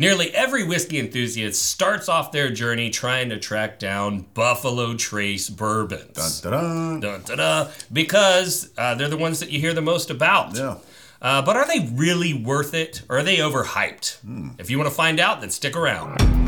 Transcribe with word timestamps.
Nearly 0.00 0.32
every 0.32 0.62
whiskey 0.62 1.00
enthusiast 1.00 1.60
starts 1.60 2.08
off 2.08 2.30
their 2.30 2.50
journey 2.50 2.88
trying 2.88 3.30
to 3.30 3.38
track 3.38 3.80
down 3.80 4.26
Buffalo 4.32 4.94
Trace 4.94 5.50
bourbons. 5.50 6.40
Dun, 6.40 6.52
dun, 6.52 7.00
dun. 7.00 7.22
Dun, 7.22 7.36
dun, 7.36 7.68
because 7.92 8.70
uh, 8.78 8.94
they're 8.94 9.08
the 9.08 9.16
ones 9.16 9.40
that 9.40 9.50
you 9.50 9.58
hear 9.58 9.74
the 9.74 9.82
most 9.82 10.10
about. 10.10 10.56
Yeah. 10.56 10.76
Uh, 11.20 11.42
but 11.42 11.56
are 11.56 11.66
they 11.66 11.88
really 11.94 12.32
worth 12.32 12.74
it 12.74 13.02
or 13.08 13.18
are 13.18 13.22
they 13.24 13.38
overhyped? 13.38 14.18
If 14.60 14.70
you 14.70 14.78
want 14.78 14.88
to 14.88 14.94
find 14.94 15.18
out, 15.18 15.40
then 15.40 15.50
stick 15.50 15.74
around. 15.74 16.47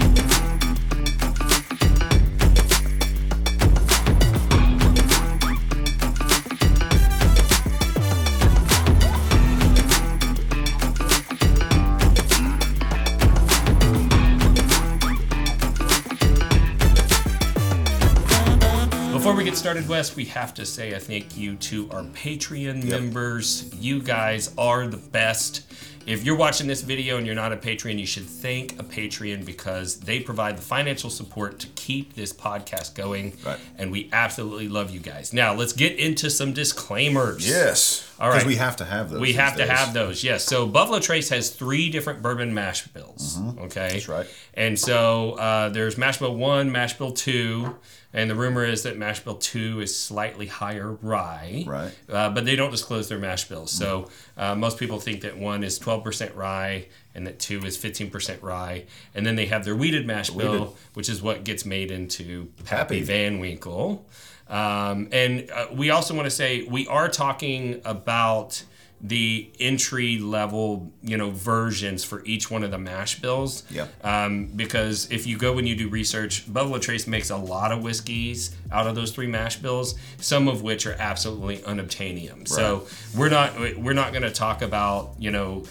Get 19.51 19.59
started, 19.59 19.89
Wes, 19.89 20.15
we 20.15 20.27
have 20.27 20.55
to 20.55 20.65
say 20.65 20.93
a 20.93 21.01
thank 21.01 21.37
you 21.37 21.57
to 21.57 21.91
our 21.91 22.05
Patreon 22.05 22.85
members. 22.85 23.69
You 23.75 24.01
guys 24.01 24.55
are 24.57 24.87
the 24.87 24.97
best. 24.97 25.63
If 26.11 26.25
you're 26.25 26.37
watching 26.37 26.67
this 26.67 26.83
video 26.83 27.19
and 27.19 27.27
you're 27.27 27.37
not 27.37 27.53
a 27.53 27.57
Patreon, 27.57 27.97
you 27.97 28.05
should 28.05 28.25
thank 28.25 28.73
a 28.81 28.83
Patreon 28.83 29.45
because 29.45 30.01
they 30.01 30.19
provide 30.19 30.59
the 30.59 30.63
financial 30.63 31.09
support 31.09 31.61
to 31.61 31.69
keep 31.69 32.15
this 32.15 32.33
podcast 32.33 32.97
going. 32.97 33.35
Right. 33.47 33.61
And 33.79 33.93
we 33.93 34.11
absolutely 34.13 34.69
love 34.69 34.91
you 34.91 34.99
guys. 34.99 35.33
Now, 35.33 35.55
let's 35.55 35.73
get 35.73 35.97
into 36.01 36.29
some 36.29 36.53
disclaimers. 36.53 37.49
Yes. 37.49 38.11
All 38.21 38.31
Because 38.31 38.45
we 38.45 38.57
have 38.57 38.77
to 38.77 38.85
have 38.85 39.11
those. 39.11 39.21
We 39.21 39.33
have 39.35 39.57
to 39.57 39.67
have 39.67 39.95
those, 39.95 40.23
yes. 40.23 40.45
So 40.45 40.67
Buffalo 40.67 40.99
Trace 40.99 41.31
has 41.31 41.51
three 41.51 41.89
different 41.89 42.21
bourbon 42.21 42.53
mash 42.53 42.87
bills. 42.89 43.39
Okay, 43.39 43.81
Mm-hmm. 43.81 43.93
That's 43.95 44.09
right. 44.09 44.27
And 44.53 44.79
so 44.79 45.33
uh, 45.33 45.69
there's 45.71 45.97
mash 45.97 46.19
bill 46.19 46.35
one, 46.35 46.71
mash 46.71 46.99
bill 46.99 47.13
two, 47.13 47.77
and 48.13 48.29
the 48.29 48.35
rumor 48.35 48.65
is 48.65 48.83
that 48.83 48.99
mash 48.99 49.21
bill 49.21 49.37
two 49.37 49.81
is 49.81 49.99
slightly 49.99 50.47
higher 50.47 50.99
rye. 51.01 51.65
Right. 51.67 51.93
Uh, 52.11 52.29
but 52.31 52.45
they 52.45 52.57
don't 52.57 52.71
disclose 52.71 53.09
their 53.09 53.19
mash 53.19 53.49
bills, 53.49 53.71
so 53.71 54.11
uh, 54.37 54.55
most 54.55 54.77
people 54.79 55.01
think 55.01 55.23
that 55.23 55.39
one 55.39 55.65
is 55.65 55.79
12% 56.03 56.37
rye 56.37 56.87
and 57.15 57.27
that 57.27 57.39
two 57.39 57.65
is 57.65 57.77
15% 57.77 58.43
rye, 58.43 58.85
and 59.15 59.27
then 59.27 59.37
they 59.37 59.47
have 59.47 59.65
their 59.65 59.75
wheated 59.75 60.07
mash 60.07 60.31
bill, 60.31 60.77
which 60.95 61.09
is 61.09 61.21
what 61.21 61.45
gets 61.45 61.65
made 61.65 61.91
into 61.91 62.47
Pappy 62.65 62.65
Pappy. 62.65 63.03
Van 63.03 63.41
Winkle. 63.41 64.07
Um, 64.49 65.09
and 65.13 65.51
uh, 65.51 65.67
we 65.73 65.91
also 65.91 66.15
want 66.15 66.27
to 66.27 66.31
say 66.31 66.63
we 66.63 66.87
are 66.89 67.09
talking 67.09 67.81
about 67.85 68.65
the 69.03 69.51
entry 69.59 70.19
level, 70.19 70.93
you 71.03 71.17
know, 71.17 71.31
versions 71.31 72.05
for 72.05 72.23
each 72.27 72.51
one 72.51 72.63
of 72.63 72.71
the 72.71 72.79
mash 72.79 73.21
bills. 73.21 73.63
Yeah. 73.71 73.87
Um, 74.05 74.47
because 74.55 75.11
if 75.11 75.27
you 75.27 75.39
go 75.39 75.57
and 75.57 75.67
you 75.67 75.75
do 75.75 75.89
research, 75.89 76.53
Buffalo 76.53 76.79
Trace 76.79 77.07
makes 77.07 77.31
a 77.31 77.37
lot 77.37 77.73
of 77.73 77.83
whiskeys 77.83 78.55
out 78.71 78.87
of 78.87 78.95
those 78.95 79.13
three 79.13 79.27
mash 79.27 79.57
bills, 79.57 79.95
some 80.19 80.49
of 80.49 80.63
which 80.63 80.87
are 80.87 80.97
absolutely 80.99 81.59
unobtainium. 81.59 82.47
So 82.47 82.87
we're 83.17 83.31
not 83.31 83.59
we're 83.79 83.95
not 83.95 84.13
going 84.13 84.23
to 84.23 84.31
talk 84.31 84.61
about 84.61 85.15
you 85.19 85.31
know 85.31 85.65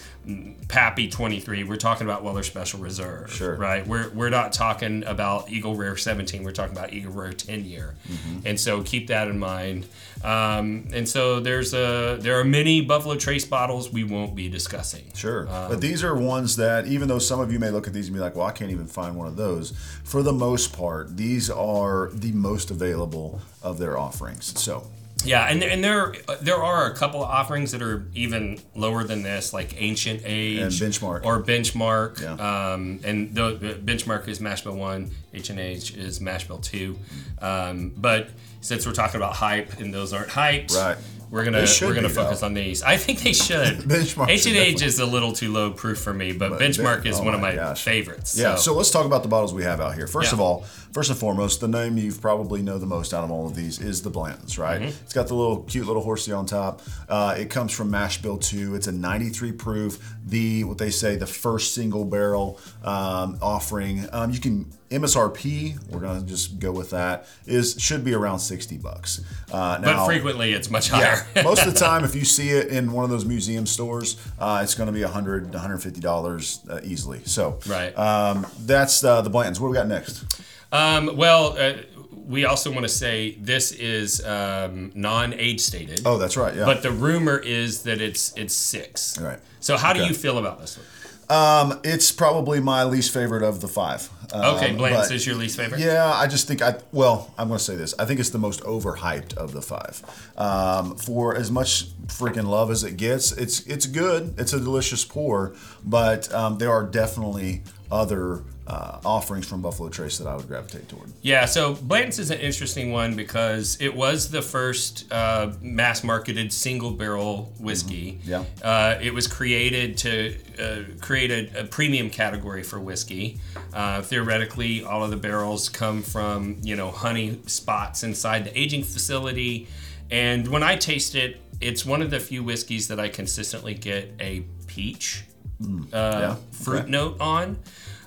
Pappy 0.67 1.09
23. 1.09 1.63
We're 1.63 1.77
talking 1.77 2.05
about 2.05 2.23
Weller 2.23 2.43
Special 2.43 2.79
Reserve. 2.79 3.33
Sure. 3.33 3.55
Right. 3.55 3.85
We're 3.85 4.09
we're 4.09 4.29
not 4.29 4.53
talking 4.53 5.03
about 5.05 5.49
Eagle 5.49 5.75
Rare 5.75 5.97
17. 5.97 6.43
We're 6.43 6.51
talking 6.51 6.75
about 6.77 6.93
Eagle 6.93 7.13
Rare 7.13 7.33
10 7.33 7.65
year. 7.65 7.95
Mm-hmm. 8.07 8.47
And 8.47 8.59
so 8.59 8.83
keep 8.83 9.07
that 9.07 9.27
in 9.27 9.39
mind. 9.39 9.87
Um, 10.23 10.87
and 10.93 11.07
so 11.07 11.39
there's 11.39 11.73
a 11.73 12.17
there 12.19 12.39
are 12.39 12.43
many 12.43 12.81
Buffalo 12.81 13.15
Trace 13.15 13.45
bottles 13.45 13.91
we 13.91 14.03
won't 14.03 14.35
be 14.35 14.49
discussing. 14.49 15.05
Sure. 15.15 15.47
Um, 15.49 15.69
but 15.69 15.81
these 15.81 16.03
are 16.03 16.15
ones 16.15 16.57
that, 16.57 16.87
even 16.87 17.07
though 17.07 17.19
some 17.19 17.39
of 17.39 17.51
you 17.51 17.59
may 17.59 17.69
look 17.69 17.87
at 17.87 17.93
these 17.93 18.07
and 18.07 18.15
be 18.15 18.19
like, 18.19 18.35
well, 18.35 18.45
I 18.45 18.51
can't 18.51 18.71
even 18.71 18.87
find 18.87 19.15
one 19.15 19.27
of 19.27 19.35
those, 19.35 19.71
for 20.03 20.21
the 20.21 20.33
most 20.33 20.75
part, 20.75 21.17
these 21.17 21.49
are 21.49 22.09
the 22.13 22.31
most 22.33 22.71
available 22.71 23.41
of 23.61 23.77
their 23.77 23.97
offerings. 23.97 24.59
So, 24.59 24.87
Yeah, 25.25 25.45
and 25.47 25.61
and 25.61 25.83
there 25.83 26.13
there 26.41 26.55
are 26.63 26.89
a 26.89 26.95
couple 26.95 27.21
of 27.21 27.29
offerings 27.29 27.71
that 27.73 27.81
are 27.81 28.07
even 28.13 28.59
lower 28.73 29.03
than 29.03 29.21
this, 29.21 29.51
like 29.53 29.79
Ancient 29.81 30.21
Age 30.23 30.59
And 30.59 30.71
Benchmark. 30.71 31.25
or 31.25 31.43
Benchmark. 31.43 32.21
Yeah. 32.21 32.71
Um, 32.73 32.99
and 33.03 33.35
the, 33.35 33.55
the 33.57 33.73
Benchmark 33.73 34.27
is 34.29 34.39
Mashbill 34.39 34.77
One, 34.77 35.11
Ancient 35.33 35.59
Age 35.59 35.95
is 35.97 36.19
Mashbill 36.19 36.63
Two. 36.63 36.97
Um, 37.41 37.91
but 37.97 38.29
since 38.61 38.85
we're 38.87 38.93
talking 38.93 39.17
about 39.17 39.33
hype 39.33 39.79
and 39.79 39.93
those 39.93 40.13
aren't 40.13 40.29
hyped, 40.29 40.73
Right. 40.75 40.97
We're 41.31 41.43
gonna 41.43 41.63
we're 41.81 41.93
gonna 41.93 42.07
be, 42.07 42.13
focus 42.15 42.39
though. 42.39 42.47
on 42.47 42.55
these. 42.55 42.81
I 42.81 42.97
think 42.97 43.19
they 43.19 43.33
should. 43.33 43.77
Benchmark 43.87 44.29
Ancient 44.29 44.55
Age 44.55 44.81
is 44.81 44.97
a 44.99 45.05
little 45.05 45.31
too 45.31 45.51
low 45.53 45.69
proof 45.71 45.99
for 45.99 46.11
me, 46.11 46.31
but, 46.31 46.49
But 46.49 46.59
Benchmark 46.59 47.03
Ben- 47.03 47.11
is 47.13 47.19
oh 47.19 47.23
one 47.23 47.35
of 47.35 47.39
my 47.39 47.49
my 47.51 47.55
gosh. 47.55 47.83
favorites. 47.83 48.35
yeah. 48.35 48.55
So, 48.55 48.73
let's 48.73 48.89
talk 48.89 49.05
about 49.05 49.21
the 49.21 49.29
bottles 49.29 49.53
we 49.53 49.61
have 49.63 49.79
out 49.79 49.93
here. 49.93 50.07
First 50.07 50.31
Yeah. 50.31 50.37
of 50.37 50.41
all, 50.41 50.65
first 50.93 51.09
and 51.09 51.19
foremost, 51.19 51.61
the 51.61 51.67
name 51.67 51.97
you've 51.97 52.21
probably 52.21 52.61
know 52.61 52.77
the 52.77 52.85
most 52.85 53.13
out 53.13 53.23
of 53.23 53.31
all 53.31 53.45
of 53.45 53.55
these 53.55 53.79
is 53.79 54.01
the 54.01 54.09
Blanton's, 54.09 54.57
right? 54.57 54.81
Mm-hmm. 54.81 54.89
It's 55.03 55.13
got 55.13 55.27
the 55.27 55.35
little 55.35 55.63
cute 55.63 55.85
little 55.87 56.01
horsey 56.01 56.31
on 56.31 56.45
top. 56.45 56.81
Uh, 57.07 57.35
it 57.37 57.49
comes 57.49 57.71
from 57.71 57.91
Mash 57.91 58.21
Bill 58.21 58.37
2. 58.37 58.75
It's 58.75 58.87
a 58.87 58.91
93 58.91 59.51
proof, 59.53 60.15
the 60.25 60.63
what 60.63 60.77
they 60.77 60.89
say 60.89 61.15
the 61.15 61.27
first 61.27 61.73
single 61.73 62.05
barrel 62.05 62.59
um, 62.83 63.37
offering. 63.41 64.07
Um, 64.11 64.31
you 64.31 64.39
can 64.39 64.65
MSRP. 64.89 65.77
We're 65.91 65.99
gonna 65.99 66.23
just 66.23 66.59
go 66.59 66.71
with 66.71 66.89
that. 66.91 67.27
Is 67.45 67.75
should 67.79 68.03
be 68.03 68.13
around 68.13 68.39
60 68.39 68.77
bucks. 68.77 69.21
Uh, 69.51 69.79
but 69.81 70.05
frequently 70.05 70.53
it's 70.53 70.69
much 70.71 70.89
higher. 70.89 71.27
yeah, 71.35 71.41
most 71.43 71.65
of 71.65 71.73
the 71.73 71.79
time, 71.79 72.03
if 72.03 72.15
you 72.19 72.25
see 72.25 72.49
it 72.49 72.67
in 72.67 72.91
one 72.91 73.03
of 73.03 73.09
those 73.11 73.25
museum 73.25 73.65
stores, 73.65 74.17
uh, 74.39 74.61
it's 74.63 74.75
going 74.75 74.87
to 74.87 74.93
be 74.93 75.03
100 75.03 75.53
150 75.53 75.99
dollars 76.01 76.61
uh, 76.69 76.79
easily. 76.83 77.21
So, 77.25 77.59
Right. 77.67 77.95
um, 77.97 78.45
that's 78.61 79.03
uh, 79.03 79.21
the 79.21 79.29
Blantons. 79.29 79.59
What 79.59 79.67
do 79.67 79.71
we 79.71 79.73
got 79.75 79.87
next? 79.87 80.25
Um, 80.71 81.15
well, 81.15 81.57
uh, 81.57 81.73
we 82.11 82.45
also 82.45 82.69
want 82.71 82.83
to 82.83 82.89
say 82.89 83.31
this 83.39 83.71
is 83.71 84.23
um, 84.25 84.91
non-age 84.93 85.59
stated. 85.59 86.01
Oh, 86.05 86.17
that's 86.17 86.37
right. 86.37 86.55
Yeah. 86.55 86.65
But 86.65 86.83
the 86.83 86.91
rumor 86.91 87.39
is 87.39 87.83
that 87.83 88.01
it's 88.01 88.33
it's 88.37 88.53
six. 88.53 89.17
All 89.17 89.25
right. 89.25 89.39
So 89.59 89.77
how 89.77 89.93
do 89.93 90.03
you 90.05 90.13
feel 90.13 90.37
about 90.37 90.59
this 90.61 90.77
one? 90.77 90.85
um, 91.29 91.79
it's 91.83 92.11
probably 92.11 92.59
my 92.59 92.83
least 92.83 93.13
favorite 93.13 93.43
of 93.43 93.61
the 93.61 93.67
five. 93.67 94.09
Um, 94.31 94.55
Okay, 94.55 94.73
Blanton's 94.73 95.11
is 95.11 95.25
your 95.25 95.35
least 95.35 95.57
favorite. 95.57 95.79
Yeah, 95.79 96.11
I 96.11 96.27
just 96.27 96.47
think 96.47 96.61
I 96.61 96.75
well, 96.91 97.33
I'm 97.37 97.47
going 97.47 97.57
to 97.57 97.63
say 97.63 97.75
this. 97.75 97.93
I 97.97 98.05
think 98.05 98.19
it's 98.19 98.29
the 98.29 98.37
most 98.39 98.61
overhyped 98.61 99.33
of 99.35 99.51
the 99.53 99.61
five. 99.61 100.01
Um, 100.37 100.95
for 100.97 101.35
as 101.35 101.49
much 101.51 101.85
freaking 102.07 102.45
love 102.47 102.69
as 102.69 102.83
it 102.83 102.97
gets, 102.97 103.31
it's 103.31 103.61
it's 103.65 103.85
good. 103.87 104.35
It's 104.37 104.53
a 104.53 104.59
delicious 104.59 105.03
pour, 105.05 105.53
but 105.83 106.31
um, 106.33 106.57
there 106.59 106.71
are 106.71 106.83
definitely 106.83 107.63
other 107.91 108.43
uh, 108.69 108.99
offerings 109.03 109.47
from 109.47 109.61
Buffalo 109.61 109.89
Trace 109.89 110.19
that 110.19 110.27
I 110.27 110.35
would 110.35 110.47
gravitate 110.47 110.87
toward. 110.87 111.11
Yeah, 111.23 111.45
so 111.45 111.73
Blanton's 111.73 112.19
is 112.19 112.29
an 112.29 112.39
interesting 112.39 112.91
one 112.91 113.15
because 113.15 113.77
it 113.81 113.95
was 113.95 114.29
the 114.29 114.43
first 114.43 115.11
uh, 115.11 115.53
mass 115.61 116.03
marketed 116.03 116.53
single 116.53 116.91
barrel 116.91 117.51
whiskey. 117.59 118.19
Yeah. 118.23 118.43
Uh, 118.61 118.99
it 119.01 119.13
was 119.13 119.27
created 119.27 119.97
to 119.97 120.35
uh, 120.59 120.83
create 121.01 121.31
a, 121.31 121.61
a 121.61 121.63
premium 121.65 122.11
category 122.11 122.61
for 122.61 122.79
whiskey. 122.79 123.39
Uh, 123.73 124.03
theoretically, 124.03 124.83
all 124.83 125.03
of 125.03 125.09
the 125.09 125.17
barrels 125.17 125.67
come 125.67 126.03
from, 126.03 126.57
you 126.61 126.75
know, 126.75 126.91
honey 126.91 127.39
spots 127.47 128.03
inside 128.03 128.45
the 128.45 128.59
aging 128.59 128.83
facility. 128.83 129.67
And 130.11 130.47
when 130.47 130.61
I 130.61 130.75
taste 130.75 131.15
it, 131.15 131.41
it's 131.59 131.85
one 131.85 132.01
of 132.03 132.11
the 132.11 132.19
few 132.19 132.43
whiskeys 132.43 132.87
that 132.89 132.99
I 132.99 133.09
consistently 133.09 133.73
get 133.73 134.13
a 134.19 134.43
peach 134.67 135.23
uh, 135.61 135.65
Yeah, 135.91 136.35
fruit 136.51 136.81
okay. 136.81 136.91
note 136.91 137.19
on. 137.19 137.57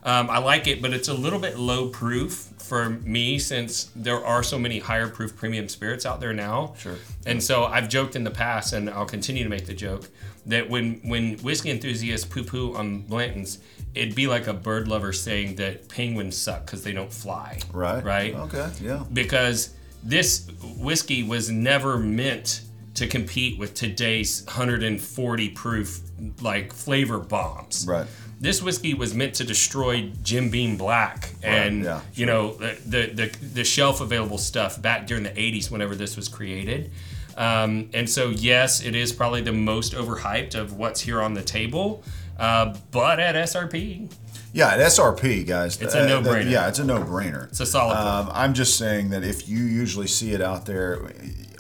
Um, 0.05 0.29
I 0.31 0.39
like 0.39 0.67
it, 0.67 0.83
but 0.83 0.93
it's 0.93 1.09
a 1.09 1.15
little 1.15 1.39
bit 1.39 1.59
low 1.59 1.89
proof 1.89 2.49
for 2.59 2.91
me 2.91 3.39
since 3.39 3.91
there 3.95 4.25
are 4.25 4.43
so 4.43 4.59
many 4.59 4.81
higher 4.81 5.09
proof 5.09 5.37
premium 5.37 5.69
spirits 5.69 6.05
out 6.05 6.21
there 6.21 6.33
now. 6.33 6.75
Sure. 6.79 6.97
And 7.25 7.41
so 7.43 7.65
I've 7.65 7.89
joked 7.89 8.17
in 8.17 8.25
the 8.25 8.31
past, 8.31 8.73
and 8.73 8.91
I'll 8.91 9.07
continue 9.07 9.45
to 9.45 9.49
make 9.51 9.67
the 9.67 9.75
joke 9.75 10.09
that 10.47 10.69
when 10.69 10.95
when 11.05 11.39
whiskey 11.39 11.71
enthusiasts 11.71 12.27
poo 12.27 12.43
poo 12.43 12.75
on 12.75 13.03
Blanton's, 13.03 13.59
it'd 13.95 14.17
be 14.17 14.27
like 14.27 14.49
a 14.49 14.53
bird 14.53 14.89
lover 14.89 15.13
saying 15.13 15.55
that 15.57 15.89
penguins 15.89 16.37
suck 16.37 16.67
because 16.67 16.83
they 16.83 16.93
don't 16.93 17.13
fly. 17.13 17.59
Right. 17.73 18.03
Right 18.03 18.35
Okay. 18.35 18.71
Yeah. 18.81 19.05
because 19.13 19.75
this 20.03 20.49
whiskey 20.79 21.23
was 21.23 21.49
never 21.49 21.97
meant 21.97 22.63
to 22.95 23.07
compete 23.07 23.59
with 23.59 23.75
today's 23.75 24.45
140 24.47 25.49
proof 25.51 26.01
like 26.41 26.73
flavor 26.73 27.19
bombs. 27.19 27.87
Right. 27.89 28.07
This 28.41 28.61
whiskey 28.61 28.93
was 28.95 29.15
meant 29.15 29.35
to 29.37 29.45
destroy 29.45 30.11
Jim 30.23 30.51
Beam 30.51 30.77
Black 30.77 31.31
and 31.45 31.85
yeah, 31.85 32.01
you 32.13 32.27
know 32.27 32.55
the, 32.55 32.77
the 32.85 33.07
the 33.07 33.47
the 33.55 33.65
shelf 33.65 34.01
available 34.01 34.39
stuff 34.39 34.83
back 34.83 35.07
during 35.07 35.23
the 35.23 35.31
80s 35.31 35.71
whenever 35.71 35.95
this 35.95 36.17
was 36.17 36.29
created. 36.29 36.91
Um, 37.37 37.89
and 37.95 38.11
so 38.11 38.31
yes, 38.31 38.83
it 38.83 38.95
is 38.95 39.13
probably 39.13 39.43
the 39.43 39.53
most 39.53 39.95
overhyped 39.95 40.55
of 40.55 40.77
what's 40.77 41.01
here 41.01 41.23
on 41.23 41.35
the 41.35 41.43
table. 41.43 42.03
Uh, 42.39 42.77
but 42.91 43.21
at 43.21 43.37
SRP, 43.37 44.13
Yeah, 44.53 44.69
at 44.75 44.81
SRP, 44.81 45.47
guys. 45.47 45.81
It's 45.81 45.95
a 45.95 46.03
uh, 46.03 46.09
no-brainer. 46.21 46.51
yeah, 46.51 46.67
it's 46.69 46.79
a 46.81 46.85
no-brainer. 46.85 47.49
It's 47.49 47.61
a 47.61 47.67
solid 47.67 47.95
Um, 47.97 48.31
I'm 48.33 48.55
just 48.55 48.77
saying 48.77 49.11
that 49.11 49.23
if 49.23 49.49
you 49.49 49.59
usually 49.59 50.09
see 50.09 50.33
it 50.33 50.41
out 50.41 50.67
there 50.67 50.99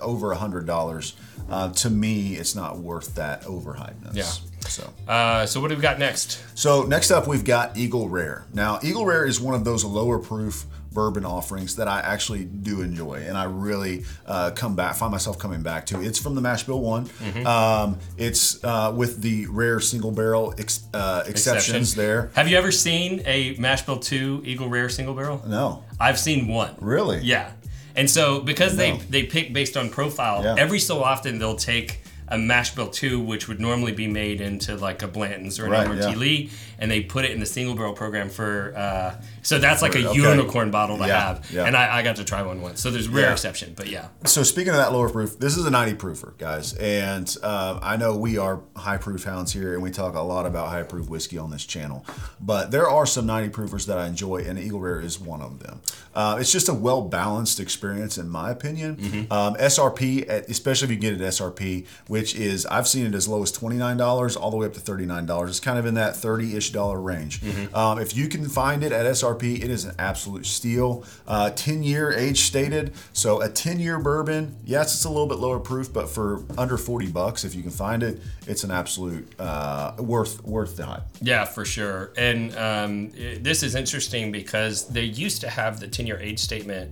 over 0.02 0.32
a 0.32 0.36
hundred 0.36 0.66
dollars, 0.66 1.14
uh, 1.50 1.70
to 1.72 1.90
me, 1.90 2.34
it's 2.36 2.54
not 2.54 2.78
worth 2.78 3.14
that 3.16 3.42
overhypeness. 3.42 4.14
Yeah. 4.14 4.30
So. 4.68 4.92
Uh, 5.08 5.44
so 5.46 5.60
what 5.60 5.68
do 5.68 5.76
we 5.76 5.82
got 5.82 5.98
next? 5.98 6.42
So 6.54 6.82
next 6.84 7.10
up, 7.10 7.26
we've 7.26 7.44
got 7.44 7.76
Eagle 7.76 8.08
Rare. 8.08 8.44
Now, 8.54 8.78
Eagle 8.82 9.04
Rare 9.04 9.26
is 9.26 9.40
one 9.40 9.54
of 9.54 9.64
those 9.64 9.84
lower 9.84 10.18
proof 10.18 10.64
bourbon 10.92 11.24
offerings 11.24 11.76
that 11.76 11.88
I 11.88 12.00
actually 12.00 12.44
do 12.44 12.82
enjoy, 12.82 13.24
and 13.26 13.36
I 13.36 13.44
really 13.44 14.04
uh, 14.26 14.50
come 14.54 14.76
back, 14.76 14.94
find 14.94 15.10
myself 15.10 15.38
coming 15.38 15.62
back 15.62 15.86
to. 15.86 16.00
It's 16.02 16.18
from 16.18 16.34
the 16.34 16.40
Mash 16.42 16.64
Bill 16.64 16.80
One. 16.80 17.08
Um, 17.46 17.98
it's 18.18 18.62
uh, 18.62 18.92
with 18.94 19.20
the 19.22 19.46
rare 19.46 19.80
single 19.80 20.10
barrel 20.10 20.54
ex- 20.58 20.84
uh, 20.94 21.24
exceptions 21.26 21.94
there. 21.94 22.30
Have 22.34 22.48
you 22.48 22.56
ever 22.56 22.70
seen 22.70 23.22
a 23.24 23.56
Mash 23.56 23.82
Bill 23.82 23.98
2 23.98 24.42
Eagle 24.44 24.68
Rare 24.68 24.88
single 24.90 25.14
barrel? 25.14 25.42
No, 25.46 25.82
I've 25.98 26.18
seen 26.18 26.46
one. 26.46 26.74
really. 26.78 27.20
Yeah. 27.20 27.50
And 27.96 28.10
so 28.10 28.40
because 28.40 28.76
they 28.76 28.96
they 29.10 29.24
pick 29.24 29.52
based 29.52 29.76
on 29.76 29.90
profile, 29.90 30.42
Yeah. 30.44 30.56
every 30.58 30.78
so 30.78 31.02
often 31.02 31.38
they'll 31.38 31.56
take 31.56 31.98
a 32.28 32.38
mash 32.38 32.74
bill 32.74 32.88
two, 32.88 33.20
which 33.20 33.46
would 33.48 33.60
normally 33.60 33.92
be 33.92 34.06
made 34.06 34.40
into 34.40 34.76
like 34.76 35.02
a 35.02 35.08
Blanton's 35.08 35.58
or 35.58 35.66
an 35.66 35.72
Right, 35.72 35.98
yeah. 35.98 36.14
Lee, 36.16 36.50
and 36.78 36.90
they 36.90 37.00
put 37.02 37.24
it 37.26 37.30
in 37.32 37.40
the 37.40 37.46
single 37.46 37.74
barrel 37.74 37.92
program 37.92 38.30
for. 38.30 38.72
Uh, 38.76 39.20
so 39.42 39.58
that's 39.58 39.82
like 39.82 39.94
a 39.94 40.08
Okay. 40.08 40.18
unicorn 40.18 40.70
bottle 40.70 40.98
to 40.98 41.06
Yeah, 41.06 41.20
have, 41.34 41.50
yeah. 41.50 41.64
and 41.64 41.76
I, 41.76 41.98
I 41.98 42.02
got 42.02 42.16
to 42.16 42.24
try 42.24 42.42
one 42.42 42.60
once. 42.62 42.80
So 42.80 42.90
there's 42.90 43.08
rare 43.08 43.26
Yeah. 43.26 43.32
exception, 43.32 43.74
but 43.76 43.88
yeah. 43.88 44.06
So 44.24 44.42
speaking 44.42 44.70
of 44.70 44.76
that 44.78 44.92
lower 44.92 45.08
proof, 45.08 45.38
this 45.38 45.56
is 45.56 45.64
a 45.66 45.70
90 45.70 45.94
proofer, 45.94 46.36
guys, 46.38 46.74
and 46.74 47.34
uh, 47.42 47.78
I 47.82 47.96
know 47.96 48.16
we 48.16 48.38
are 48.38 48.60
high 48.76 48.96
proof 48.98 49.24
hounds 49.24 49.52
here, 49.52 49.74
and 49.74 49.82
we 49.82 49.90
talk 49.90 50.14
a 50.14 50.20
lot 50.20 50.46
about 50.46 50.68
high 50.68 50.82
proof 50.84 51.08
whiskey 51.08 51.38
on 51.38 51.50
this 51.50 51.64
channel. 51.64 52.04
But 52.40 52.70
there 52.70 52.88
are 52.88 53.06
some 53.06 53.26
90 53.26 53.50
proofers 53.50 53.86
that 53.86 53.98
I 53.98 54.06
enjoy, 54.06 54.38
and 54.46 54.58
Eagle 54.58 54.80
Rare 54.80 55.00
is 55.00 55.18
one 55.20 55.40
of 55.42 55.58
them. 55.60 55.80
Uh, 56.14 56.36
it's 56.40 56.52
just 56.52 56.68
a 56.68 56.74
well 56.74 57.02
balanced 57.02 57.58
experience, 57.60 58.18
in 58.18 58.28
my 58.28 58.50
opinion. 58.50 59.26
Um, 59.30 59.54
SRP, 59.56 60.28
especially 60.48 60.86
if 60.86 60.90
you 60.92 60.96
get 60.98 61.14
it 61.14 61.20
SRP, 61.20 61.86
which 62.06 62.34
is 62.34 62.66
I've 62.66 62.86
seen 62.86 63.06
it 63.06 63.14
as 63.14 63.26
low 63.28 63.42
as 63.42 63.50
twenty 63.50 63.76
nine 63.76 63.96
dollars 63.96 64.36
all 64.36 64.50
the 64.50 64.56
way 64.56 64.66
up 64.66 64.74
to 64.74 64.80
thirty 64.80 65.06
nine 65.06 65.26
dollars. 65.26 65.50
It's 65.50 65.60
kind 65.60 65.78
of 65.78 65.86
in 65.86 65.94
that 65.94 66.14
thirty 66.16 66.54
ish 66.56 66.70
dollar 66.70 67.00
range. 67.00 67.40
Um, 67.74 67.98
if 67.98 68.14
you 68.16 68.28
can 68.28 68.48
find 68.48 68.82
it 68.84 68.92
at 68.92 69.06
SRP, 69.06 69.31
it 69.40 69.70
is 69.70 69.84
an 69.84 69.94
absolute 69.98 70.46
steal. 70.46 71.04
Uh, 71.26 71.50
ten 71.50 71.82
year 71.82 72.12
age 72.12 72.40
stated, 72.42 72.92
so 73.12 73.40
a 73.40 73.48
ten 73.48 73.80
year 73.80 73.98
bourbon. 73.98 74.56
Yes, 74.64 74.94
it's 74.94 75.04
a 75.04 75.08
little 75.08 75.26
bit 75.26 75.38
lower 75.38 75.58
proof, 75.60 75.92
but 75.92 76.08
for 76.08 76.42
under 76.58 76.76
forty 76.76 77.06
bucks, 77.10 77.44
if 77.44 77.54
you 77.54 77.62
can 77.62 77.70
find 77.70 78.02
it, 78.02 78.20
it's 78.46 78.64
an 78.64 78.70
absolute 78.70 79.32
uh, 79.40 79.94
worth 79.98 80.42
worth 80.44 80.76
the 80.76 80.86
hype. 80.86 81.02
Yeah, 81.20 81.44
for 81.44 81.64
sure. 81.64 82.12
And 82.16 82.56
um, 82.56 83.12
i- 83.16 83.38
this 83.40 83.62
is 83.62 83.74
interesting 83.74 84.32
because 84.32 84.88
they 84.88 85.04
used 85.04 85.40
to 85.42 85.48
have 85.50 85.80
the 85.80 85.88
10 85.88 86.06
year 86.06 86.18
age 86.18 86.38
statement 86.38 86.90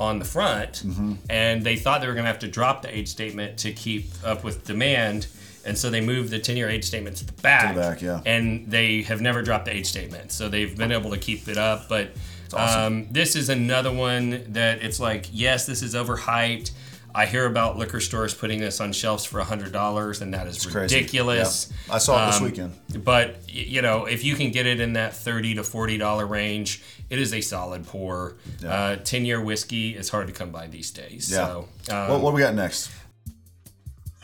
on 0.00 0.18
the 0.18 0.24
front, 0.24 0.82
Mm-hmm. 0.84 1.14
and 1.30 1.62
they 1.62 1.76
thought 1.76 2.00
they 2.00 2.06
were 2.08 2.14
going 2.14 2.24
to 2.24 2.30
have 2.30 2.40
to 2.40 2.48
drop 2.48 2.82
the 2.82 2.96
age 2.96 3.08
statement 3.08 3.58
to 3.58 3.72
keep 3.72 4.06
up 4.24 4.42
with 4.42 4.64
demand. 4.64 5.26
And 5.64 5.76
so 5.78 5.90
they 5.90 6.00
moved 6.00 6.30
the 6.30 6.38
10 6.38 6.56
year 6.56 6.68
age 6.68 6.84
statement 6.84 7.16
to 7.18 7.24
the 7.26 7.32
back. 7.34 7.74
back, 7.76 8.02
yeah. 8.02 8.20
And 8.26 8.70
they 8.70 9.02
have 9.02 9.20
never 9.20 9.42
dropped 9.42 9.66
the 9.66 9.74
age 9.76 9.86
statement. 9.86 10.32
So 10.32 10.48
they've 10.48 10.76
been 10.76 10.92
able 10.92 11.10
to 11.10 11.18
keep 11.18 11.48
it 11.48 11.56
up. 11.58 11.88
But 11.88 12.10
awesome. 12.52 12.80
um, 12.82 13.06
this 13.10 13.36
is 13.36 13.48
another 13.48 13.92
one 13.92 14.52
that 14.52 14.82
it's 14.82 14.98
like, 15.00 15.26
yes, 15.32 15.66
this 15.66 15.82
is 15.82 15.94
overhyped. 15.94 16.72
I 17.14 17.26
hear 17.26 17.44
about 17.44 17.76
liquor 17.76 18.00
stores 18.00 18.32
putting 18.32 18.58
this 18.58 18.80
on 18.80 18.94
shelves 18.94 19.26
for 19.26 19.38
$100, 19.38 20.22
and 20.22 20.32
that 20.32 20.46
is 20.46 20.64
crazy. 20.64 20.96
ridiculous. 20.96 21.70
Yeah. 21.86 21.94
I 21.96 21.98
saw 21.98 22.22
it 22.24 22.26
this 22.30 22.38
Um, 22.38 22.44
weekend. 22.44 23.04
But 23.04 23.36
you 23.50 23.82
know, 23.82 24.06
if 24.06 24.24
you 24.24 24.34
can 24.34 24.50
get 24.50 24.64
it 24.64 24.80
in 24.80 24.94
that 24.94 25.14
30 25.14 25.56
to 25.56 25.62
forty 25.62 25.98
dollar 25.98 26.26
range, 26.26 26.80
it 27.10 27.18
is 27.18 27.34
a 27.34 27.42
solid 27.42 27.86
pour. 27.86 28.36
Uh, 28.66 28.96
Ten 28.96 29.26
year 29.26 29.42
whiskey 29.42 29.94
is 29.94 30.08
hard 30.08 30.26
to 30.28 30.32
come 30.32 30.50
by 30.52 30.68
these 30.68 30.90
days. 30.90 31.30
Yeah. 31.30 31.46
So 31.46 31.68
um, 31.90 32.08
what, 32.12 32.20
what 32.22 32.30
do 32.30 32.36
we 32.36 32.40
got 32.40 32.54
next? 32.54 32.90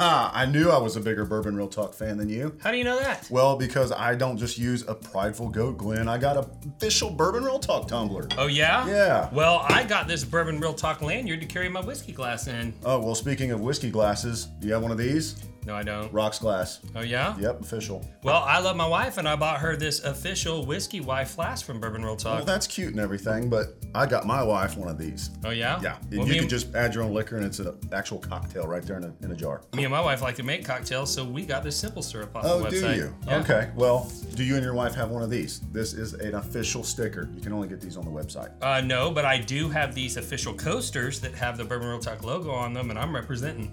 Ah, 0.01 0.31
I 0.33 0.47
knew 0.47 0.71
I 0.71 0.79
was 0.79 0.95
a 0.95 1.01
bigger 1.01 1.25
Bourbon 1.25 1.57
Real 1.57 1.67
Talk 1.67 1.93
fan 1.93 2.19
than 2.19 2.29
you. 2.29 2.57
how 2.63 2.71
do 2.71 2.77
you 2.77 2.85
know 2.85 2.99
that? 3.01 3.27
Well, 3.31 3.57
because 3.57 3.91
I 3.91 4.15
don't 4.15 4.37
just 4.37 4.57
use 4.57 4.87
a 4.87 4.95
prideful 4.95 5.49
goat, 5.49 5.79
Glenn. 5.79 6.09
I 6.09 6.19
got 6.19 6.37
a 6.37 6.49
official 6.77 7.11
Bourbon 7.11 7.43
Real 7.43 7.59
Talk 7.59 7.89
tumbler. 7.89 8.29
Oh 8.39 8.47
yeah. 8.47 8.87
Yeah. 8.87 9.29
Well, 9.33 9.65
I 9.69 9.83
got 9.85 10.07
this 10.07 10.25
bourbon 10.25 10.61
real 10.61 10.73
talk 10.75 11.03
lanyard 11.03 11.41
to 11.41 11.47
carry 11.47 11.69
my 11.69 11.81
whiskey 11.81 12.13
glass 12.13 12.47
in. 12.47 12.73
Oh, 12.85 13.01
well, 13.01 13.15
speaking 13.15 13.51
of 13.51 13.61
whiskey 13.61 13.91
glasses, 13.91 14.47
do 14.61 14.69
you 14.69 14.73
have 14.73 14.83
one 14.83 14.93
of 14.93 14.99
these? 14.99 15.43
No, 15.67 15.75
I 15.75 15.83
don't. 15.83 16.11
Rocks 16.13 16.39
glass. 16.39 16.81
Oh 16.97 17.03
yeah. 17.03 17.37
Yep, 17.39 17.61
official. 17.61 18.05
Well, 18.23 18.43
I 18.43 18.59
love 18.59 18.77
my 18.77 18.87
wife, 18.87 19.19
and 19.19 19.29
I 19.29 19.37
bought 19.37 19.59
her 19.61 19.77
this 19.77 20.03
official 20.03 20.65
whiskey 20.65 21.01
wife 21.01 21.31
flask 21.33 21.67
from 21.67 21.79
Bourbon 21.79 22.03
Real 22.05 22.17
Talk. 22.17 22.37
Well, 22.37 22.45
that's 22.45 22.67
cute 22.67 22.91
and 22.93 23.01
everything, 23.01 23.51
but 23.51 23.75
I 23.95 24.07
got 24.07 24.27
my 24.27 24.43
wife 24.43 24.77
one 24.77 24.89
of 24.89 24.97
these. 24.99 25.31
oh 25.45 25.51
yeah. 25.51 25.79
Yeah, 25.83 25.99
Well, 26.13 26.27
you 26.27 26.33
can 26.35 26.43
and, 26.43 26.51
just 26.51 26.75
add 26.75 26.95
your 26.95 27.05
own 27.05 27.13
liquor, 27.13 27.37
and 27.37 27.45
it's 27.45 27.59
an 27.59 27.77
actual 27.93 28.19
cocktail 28.19 28.67
right 28.67 28.83
there 28.83 28.97
in 28.97 29.05
a, 29.05 29.13
in 29.23 29.33
a 29.33 29.37
jar. 29.37 29.61
me 29.75 29.85
and 29.85 29.93
my 29.93 30.01
wife 30.01 30.23
like 30.23 30.37
to 30.37 30.43
make 30.43 30.65
cocktails, 30.65 31.13
so 31.13 31.25
we 31.25 31.45
got 31.45 31.63
this 31.63 31.77
simple 31.77 32.03
syrup 32.03 32.35
off 32.35 32.45
the 32.45 32.49
website. 32.49 32.53
Oh, 32.55 32.63
the 32.63 32.71
do 32.71 32.83
website. 32.83 32.97
you? 32.97 33.15
Yeah. 33.27 33.41
Okay. 33.41 33.71
Well, 33.75 34.11
do 34.35 34.45
you 34.45 34.55
and 34.55 34.65
your 34.65 34.75
wife 34.75 34.95
have 34.95 35.11
one 35.11 35.23
of 35.23 35.31
these? 35.31 35.61
This 35.73 35.93
is 35.93 36.15
an 36.15 36.35
official 36.35 36.83
sticker. 36.83 37.29
You 37.35 37.43
can 37.43 37.53
only 37.53 37.69
get 37.69 37.81
these 37.81 37.97
on 37.97 38.05
the 38.05 38.11
website. 38.11 38.51
Uh, 38.63 38.81
no, 38.81 39.11
but 39.11 39.25
I 39.25 39.39
do 39.39 39.69
have 39.69 39.95
these 39.95 40.17
official 40.17 40.55
coasters 40.55 41.21
that 41.21 41.35
have 41.35 41.59
the 41.59 41.65
Bourbon 41.65 41.89
Real 41.89 41.99
Talk 41.99 42.25
logo 42.25 42.51
on 42.51 42.73
them, 42.73 42.91
and 42.91 42.99
I'm 42.99 43.15
representing. 43.15 43.71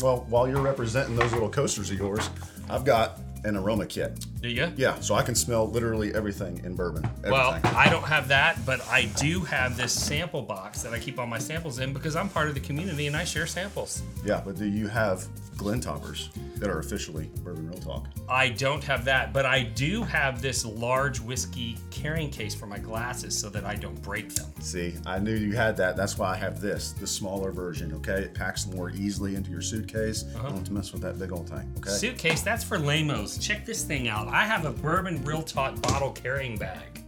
Well, 0.00 0.26
while 0.28 0.48
you're 0.48 0.60
representing 0.60 1.16
those 1.16 1.32
little 1.32 1.48
coasters 1.48 1.90
of 1.90 1.98
yours, 1.98 2.28
I've 2.68 2.84
got 2.84 3.20
an 3.44 3.56
aroma 3.56 3.86
kit. 3.86 4.24
Do 4.42 4.48
you? 4.48 4.72
Yeah, 4.76 4.98
so 4.98 5.14
I 5.14 5.22
can 5.22 5.36
smell 5.36 5.70
literally 5.70 6.12
everything 6.14 6.60
in 6.64 6.74
bourbon. 6.74 7.04
Everything. 7.04 7.30
Well, 7.30 7.60
I 7.64 7.88
don't 7.88 8.02
have 8.02 8.26
that, 8.28 8.58
but 8.66 8.84
I 8.88 9.04
do 9.16 9.40
have 9.40 9.76
this 9.76 9.92
sample 9.92 10.42
box 10.42 10.82
that 10.82 10.92
I 10.92 10.98
keep 10.98 11.20
all 11.20 11.28
my 11.28 11.38
samples 11.38 11.78
in 11.78 11.92
because 11.92 12.16
I'm 12.16 12.28
part 12.28 12.48
of 12.48 12.54
the 12.54 12.60
community 12.60 13.06
and 13.06 13.16
I 13.16 13.22
share 13.22 13.46
samples. 13.46 14.02
yeah, 14.24 14.42
but 14.44 14.56
do 14.56 14.66
you 14.66 14.88
have 14.88 15.24
Glen 15.56 15.80
toppers 15.80 16.30
that 16.56 16.68
are 16.68 16.80
officially 16.80 17.30
Bourbon 17.44 17.68
Real 17.68 17.78
Talk? 17.78 18.08
I 18.28 18.48
don't 18.48 18.82
have 18.82 19.04
that, 19.04 19.32
but 19.32 19.46
I 19.46 19.62
do 19.62 20.02
have 20.02 20.42
this 20.42 20.64
large 20.64 21.20
whiskey 21.20 21.76
carrying 21.90 22.30
case 22.30 22.52
for 22.54 22.66
my 22.66 22.78
glasses 22.78 23.38
so 23.38 23.48
that 23.50 23.64
I 23.64 23.76
don't 23.76 24.00
break 24.02 24.34
them. 24.34 24.50
See, 24.60 24.94
I 25.06 25.20
knew 25.20 25.34
you 25.34 25.52
had 25.52 25.76
that. 25.76 25.96
That's 25.96 26.18
why 26.18 26.32
I 26.32 26.36
have 26.36 26.60
this, 26.60 26.92
the 26.92 27.06
smaller 27.06 27.52
version. 27.52 27.92
Okay, 27.94 28.22
it 28.22 28.34
packs 28.34 28.66
more 28.66 28.90
easily 28.90 29.36
into 29.36 29.50
your 29.52 29.62
suitcase. 29.62 30.24
Uh-huh. 30.34 30.48
Don't 30.48 30.70
mess 30.70 30.92
with 30.92 31.02
that 31.02 31.18
big 31.18 31.30
old 31.30 31.48
thing. 31.48 31.70
Okay. 31.78 31.90
Suitcase, 31.90 32.42
that's 32.42 32.64
for 32.64 32.78
lamos. 32.78 33.38
Check 33.38 33.64
this 33.64 33.84
thing 33.84 34.08
out. 34.08 34.31
I 34.32 34.46
have 34.46 34.64
a 34.64 34.70
bourbon 34.70 35.22
real 35.24 35.42
talk 35.42 35.80
bottle 35.82 36.10
carrying 36.10 36.56
bag. 36.56 37.04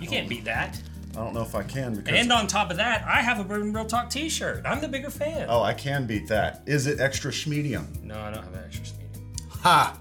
You 0.00 0.08
can't 0.08 0.28
beat 0.28 0.44
that. 0.44 0.82
I 1.12 1.14
don't 1.14 1.32
know 1.34 1.42
if 1.42 1.54
I 1.54 1.62
can 1.62 1.94
because. 1.94 2.18
And 2.18 2.32
on 2.32 2.48
top 2.48 2.72
of 2.72 2.76
that, 2.78 3.04
I 3.06 3.22
have 3.22 3.38
a 3.38 3.44
bourbon 3.44 3.72
real 3.72 3.84
talk 3.84 4.10
T-shirt. 4.10 4.66
I'm 4.66 4.80
the 4.80 4.88
bigger 4.88 5.10
fan. 5.10 5.46
oh, 5.48 5.62
I 5.62 5.72
can 5.72 6.06
beat 6.06 6.26
that. 6.26 6.62
Is 6.66 6.88
it 6.88 6.98
extra 7.00 7.30
schmedium? 7.30 8.02
No, 8.02 8.18
I 8.18 8.32
don't 8.32 8.42
have 8.42 8.54
an 8.54 8.64
extra 8.64 8.96
medium. 8.98 9.36
Ha! 9.62 10.00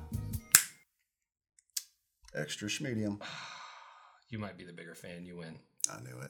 Extra 2.36 2.68
schmedium. 2.68 3.22
You 4.32 4.38
might 4.38 4.60
be 4.60 4.64
the 4.64 4.74
bigger 4.74 4.94
fan. 4.94 5.26
You 5.26 5.38
win. 5.38 5.56
I 5.92 6.00
knew 6.02 6.16
it. 6.22 6.30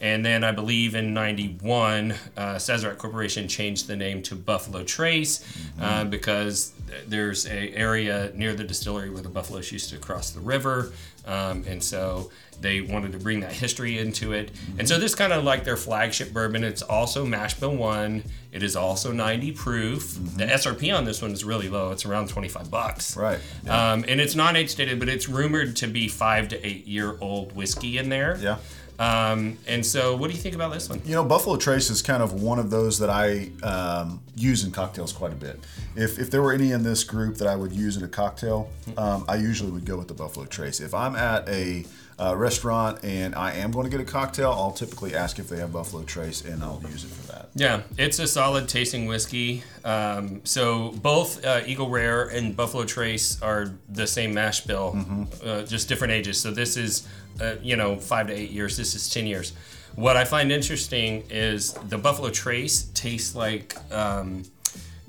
And 0.01 0.25
then 0.25 0.43
I 0.43 0.51
believe 0.51 0.95
in 0.95 1.13
91, 1.13 2.12
uh, 2.12 2.55
Sazerac 2.55 2.98
Corporation 2.98 3.48
changed 3.48 3.88
the 3.88 3.95
name 3.95 4.21
to 4.24 4.36
Buffalo 4.36 4.83
Trace 4.83 5.45
uh, 5.81 6.05
because 6.05 6.69
th- 6.69 6.78
there's 7.08 7.46
a 7.48 7.74
area 7.74 8.31
near 8.36 8.53
the 8.53 8.63
distillery 8.63 9.10
where 9.10 9.22
the 9.22 9.29
buffaloes 9.29 9.72
used 9.72 9.89
to 9.89 9.98
cross 9.98 10.31
the 10.31 10.39
river. 10.39 10.91
Um, 11.25 11.63
and 11.67 11.84
so 11.84 12.31
they 12.62 12.81
wanted 12.81 13.12
to 13.13 13.19
bring 13.19 13.39
that 13.41 13.51
history 13.51 13.98
into 13.98 14.34
it. 14.34 14.51
And 14.77 14.88
so 14.88 15.00
this 15.00 15.15
kind 15.15 15.31
of 15.31 15.43
like 15.43 15.63
their 15.63 15.77
flagship 15.77 16.34
bourbon. 16.34 16.63
It's 16.63 16.81
also 16.81 17.25
mash 17.25 17.53
bill 17.53 17.75
one. 17.75 18.24
It 18.51 18.63
is 18.63 18.75
also 18.75 19.12
90 19.12 19.51
proof. 19.53 20.17
The 20.36 20.46
SRP 20.46 20.96
on 20.96 21.05
this 21.05 21.22
one 21.22 21.31
is 21.31 21.43
really 21.43 21.69
low. 21.69 21.91
It's 21.91 22.05
around 22.05 22.29
25 22.29 22.72
bucks. 22.72 23.15
Right. 23.15 23.39
Um, 23.67 24.03
and 24.08 24.19
it's 24.19 24.36
non 24.36 24.55
age 24.55 24.69
stated, 24.69 25.00
but 25.00 25.08
it's 25.08 25.29
rumored 25.29 25.75
to 25.77 25.88
be 25.88 26.08
five 26.08 26.50
to 26.50 26.65
eight 26.65 26.88
year 26.88 27.17
old 27.22 27.55
whiskey 27.55 27.98
in 27.98 28.10
there. 28.10 28.38
Yeah. 28.41 28.58
Um, 29.00 29.58
and 29.65 29.86
so, 29.86 30.15
what 30.15 30.29
do 30.29 30.36
you 30.36 30.41
think 30.41 30.56
about 30.56 30.74
this 30.74 30.89
one? 30.89 31.01
You 31.06 31.15
know, 31.15 31.24
Buffalo 31.24 31.56
Trace 31.56 31.89
is 31.89 32.01
kind 32.01 32.22
of 32.22 32.41
one 32.41 32.60
of 32.60 32.70
those 32.70 33.00
that 33.00 33.10
I 33.10 33.50
um, 33.65 34.22
use 34.36 34.65
in 34.65 34.72
cocktails 34.72 35.13
quite 35.13 35.32
a 35.32 35.36
bit. 35.36 35.58
If, 35.96 36.20
if 36.20 36.29
there 36.29 36.41
were 36.41 36.51
any 36.51 36.74
in 36.74 36.84
this 36.84 37.06
group 37.06 37.38
that 37.38 37.48
I 37.48 37.56
would 37.56 37.72
use 37.72 37.96
in 37.96 38.03
a 38.03 38.10
cocktail, 38.10 38.70
um, 38.98 39.24
I 39.29 39.38
usually 39.38 39.72
would 39.72 39.86
go 39.86 39.98
with 39.98 40.10
the 40.10 40.13
Buffalo 40.13 40.46
Trace. 40.46 40.82
If 40.82 40.94
I'm 40.94 41.15
at 41.15 41.48
a 41.48 41.86
uh, 42.19 42.35
restaurant 42.35 43.03
and 43.03 43.33
I 43.33 43.53
am 43.53 43.71
going 43.71 43.85
to 43.85 43.89
get 43.89 44.01
a 44.01 44.11
cocktail, 44.11 44.51
I'll 44.51 44.71
typically 44.71 45.15
ask 45.15 45.39
if 45.39 45.47
they 45.47 45.57
have 45.57 45.71
Buffalo 45.71 46.03
Trace 46.03 46.43
and 46.43 46.61
I'll 46.61 46.81
use 46.89 47.03
it 47.03 47.09
for 47.09 47.31
that. 47.31 47.49
Yeah, 47.55 47.81
it's 47.97 48.19
a 48.19 48.27
solid 48.27 48.67
tasting 48.67 49.05
whiskey. 49.05 49.63
Um, 49.85 50.41
so 50.43 50.91
both 50.91 51.43
uh, 51.45 51.61
Eagle 51.65 51.89
Rare 51.89 52.27
and 52.27 52.55
Buffalo 52.55 52.83
Trace 52.83 53.41
are 53.41 53.71
the 53.88 54.05
same 54.05 54.33
mash 54.33 54.61
bill, 54.61 54.97
uh, 55.43 55.63
just 55.63 55.88
different 55.88 56.13
ages. 56.13 56.39
So 56.39 56.51
this 56.51 56.77
is, 56.77 57.07
uh, 57.41 57.55
you 57.61 57.75
know, 57.75 57.95
five 57.95 58.27
to 58.27 58.33
eight 58.33 58.51
years. 58.51 58.75
This 58.75 58.95
is 58.95 59.09
ten 59.09 59.25
years. 59.25 59.53
What 59.95 60.15
I 60.15 60.25
find 60.25 60.51
interesting 60.51 61.23
is 61.29 61.73
the 61.73 61.97
Buffalo 61.97 62.29
Trace 62.29 62.83
tastes 62.93 63.35
like 63.35 63.75
um, 63.91 64.43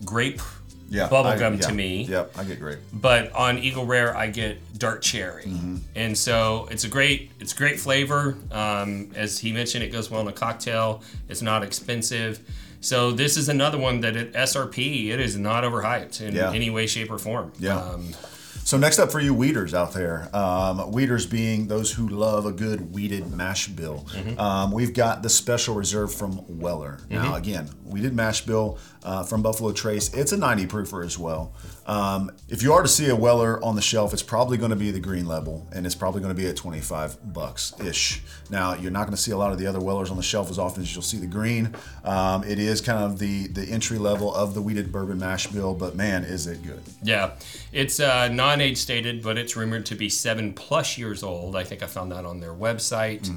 grape 0.05 0.41
Yeah, 0.91 1.09
bubblegum 1.09 1.55
I- 1.55 1.57
to 1.57 1.69
yeah, 1.69 1.73
me. 1.75 2.03
Yep, 2.05 2.33
I 2.37 2.45
get 2.45 2.59
great. 2.61 2.79
but 2.93 3.33
on 3.33 3.59
Eagle 3.59 3.87
Rare 3.87 4.15
I 4.17 4.27
get 4.29 4.59
dark 4.79 5.01
cherry, 5.03 5.45
Mm-hmm. 5.45 5.77
and 5.95 6.19
so 6.19 6.67
it's 6.71 6.85
a 6.85 6.89
great 6.89 7.31
it's 7.41 7.53
great 7.53 7.79
flavor. 7.81 8.37
Um, 8.51 9.13
as 9.15 9.39
he 9.39 9.53
mentioned, 9.53 9.85
it 9.85 9.93
goes 9.93 10.11
well 10.11 10.21
in 10.23 10.29
a 10.29 10.33
cocktail. 10.33 11.03
It's 11.29 11.43
not 11.43 11.63
expensive, 11.63 12.41
so 12.81 13.13
this 13.13 13.37
is 13.37 13.49
another 13.49 13.79
one 13.79 14.01
that 14.01 14.17
at 14.17 14.33
SRP 14.33 15.11
it 15.11 15.21
is 15.21 15.37
not 15.37 15.63
overhyped 15.65 16.21
in 16.21 16.35
Yeah. 16.35 16.53
any 16.53 16.71
way, 16.71 16.87
shape, 16.87 17.11
or 17.11 17.19
form. 17.19 17.53
Yeah. 17.59 17.79
Um, 17.81 18.13
So 18.63 18.77
next 18.77 18.99
up 19.01 19.11
for 19.11 19.19
you 19.21 19.35
wheaters 19.35 19.75
out 19.75 19.95
there, 19.95 20.29
um, 20.37 20.93
weeders 20.93 21.27
being 21.27 21.67
those 21.67 21.91
who 21.91 22.07
love 22.09 22.47
a 22.47 22.53
good 22.53 22.93
wheated 22.93 23.29
mash 23.33 23.67
bill. 23.69 24.07
Um, 24.39 24.71
we've 24.71 24.93
got 24.95 25.23
the 25.25 25.29
special 25.31 25.75
reserve 25.75 26.15
from 26.15 26.43
Weller. 26.47 26.99
Now 27.11 27.35
again, 27.35 27.69
wheated 27.85 28.15
mash 28.15 28.43
bill 28.43 28.79
uh, 29.03 29.23
from 29.25 29.43
Buffalo 29.43 29.73
Trace. 29.73 30.13
It's 30.15 30.33
a 30.33 30.37
90 30.37 30.67
proofer 30.67 31.05
as 31.05 31.19
well. 31.19 31.53
Um, 31.87 32.31
if 32.49 32.63
you 32.63 32.73
are 32.73 32.83
to 32.83 32.89
see 32.89 33.09
a 33.09 33.17
Weller 33.17 33.63
on 33.65 33.75
the 33.75 33.83
shelf, 33.83 34.13
it's 34.13 34.23
probably 34.23 34.57
going 34.57 34.71
to 34.71 34.77
be 34.77 34.91
the 34.91 35.01
green 35.01 35.27
level, 35.27 35.67
and 35.73 35.87
it's 35.87 35.95
probably 35.95 36.21
going 36.21 36.35
to 36.35 36.41
be 36.41 36.47
at 36.49 36.57
25 36.57 37.33
bucks 37.33 37.73
ish. 37.81 38.23
Now 38.49 38.75
you're 38.75 38.93
not 38.93 39.05
going 39.07 39.17
to 39.17 39.21
see 39.21 39.33
a 39.33 39.37
lot 39.37 39.53
of 39.53 39.59
the 39.59 39.67
other 39.67 39.81
Wellers 39.81 40.11
on 40.11 40.17
the 40.17 40.23
shelf 40.23 40.51
as 40.51 40.59
often 40.59 40.83
as 40.83 40.95
you'll 40.95 41.03
see 41.03 41.19
the 41.19 41.27
green. 41.27 41.75
Um, 42.05 42.45
it 42.45 42.59
is 42.59 42.81
kind 42.81 43.03
of 43.03 43.19
the 43.19 43.49
the 43.49 43.65
entry 43.65 43.99
level 43.99 44.33
of 44.35 44.55
the 44.55 44.63
wheated 44.63 44.93
bourbon 44.93 45.19
mash 45.19 45.49
bill, 45.49 45.75
but 45.75 45.97
man, 45.97 46.23
is 46.25 46.47
it 46.47 46.63
good. 46.63 46.83
yeah, 47.03 47.33
it's 47.73 47.99
uh, 47.99 48.29
non-age 48.29 48.77
stated, 48.79 49.23
but 49.23 49.37
it's 49.39 49.57
rumored 49.57 49.87
to 49.87 49.95
be 49.95 50.09
seven 50.09 50.53
plus 50.53 50.97
years 50.97 51.23
old. 51.23 51.57
I 51.57 51.65
think 51.65 51.83
I 51.83 51.87
found 51.87 52.13
that 52.13 52.25
on 52.25 52.41
their 52.41 52.55
website. 52.55 53.29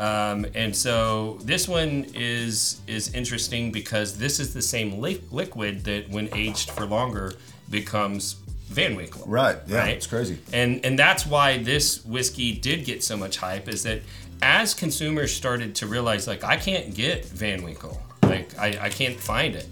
Um, 0.00 0.46
and 0.54 0.74
so 0.74 1.38
this 1.42 1.68
one 1.68 2.06
is 2.14 2.80
is 2.86 3.12
interesting 3.14 3.70
because 3.70 4.16
this 4.18 4.40
is 4.40 4.54
the 4.54 4.62
same 4.62 5.00
li- 5.00 5.20
liquid 5.30 5.84
that, 5.84 6.08
when 6.08 6.28
aged 6.34 6.70
for 6.70 6.86
longer, 6.86 7.34
becomes 7.68 8.36
Van 8.68 8.96
Winkle. 8.96 9.24
Right, 9.26 9.58
yeah, 9.66 9.84
it's 9.86 10.06
crazy. 10.06 10.38
And 10.54 10.84
and 10.86 10.98
that's 10.98 11.26
why 11.26 11.58
this 11.58 12.02
whiskey 12.04 12.54
did 12.54 12.84
get 12.86 13.04
so 13.04 13.16
much 13.16 13.36
hype. 13.36 13.68
Is 13.68 13.82
that 13.82 14.00
as 14.42 14.72
consumers 14.72 15.34
started 15.36 15.74
to 15.76 15.86
realize, 15.86 16.26
like, 16.26 16.44
I 16.44 16.56
can't 16.56 16.94
get 16.94 17.26
Van 17.26 17.62
Winkle, 17.62 18.00
like, 18.22 18.58
I, 18.58 18.68
I 18.86 18.88
can't 18.88 19.20
find 19.20 19.54
it. 19.54 19.68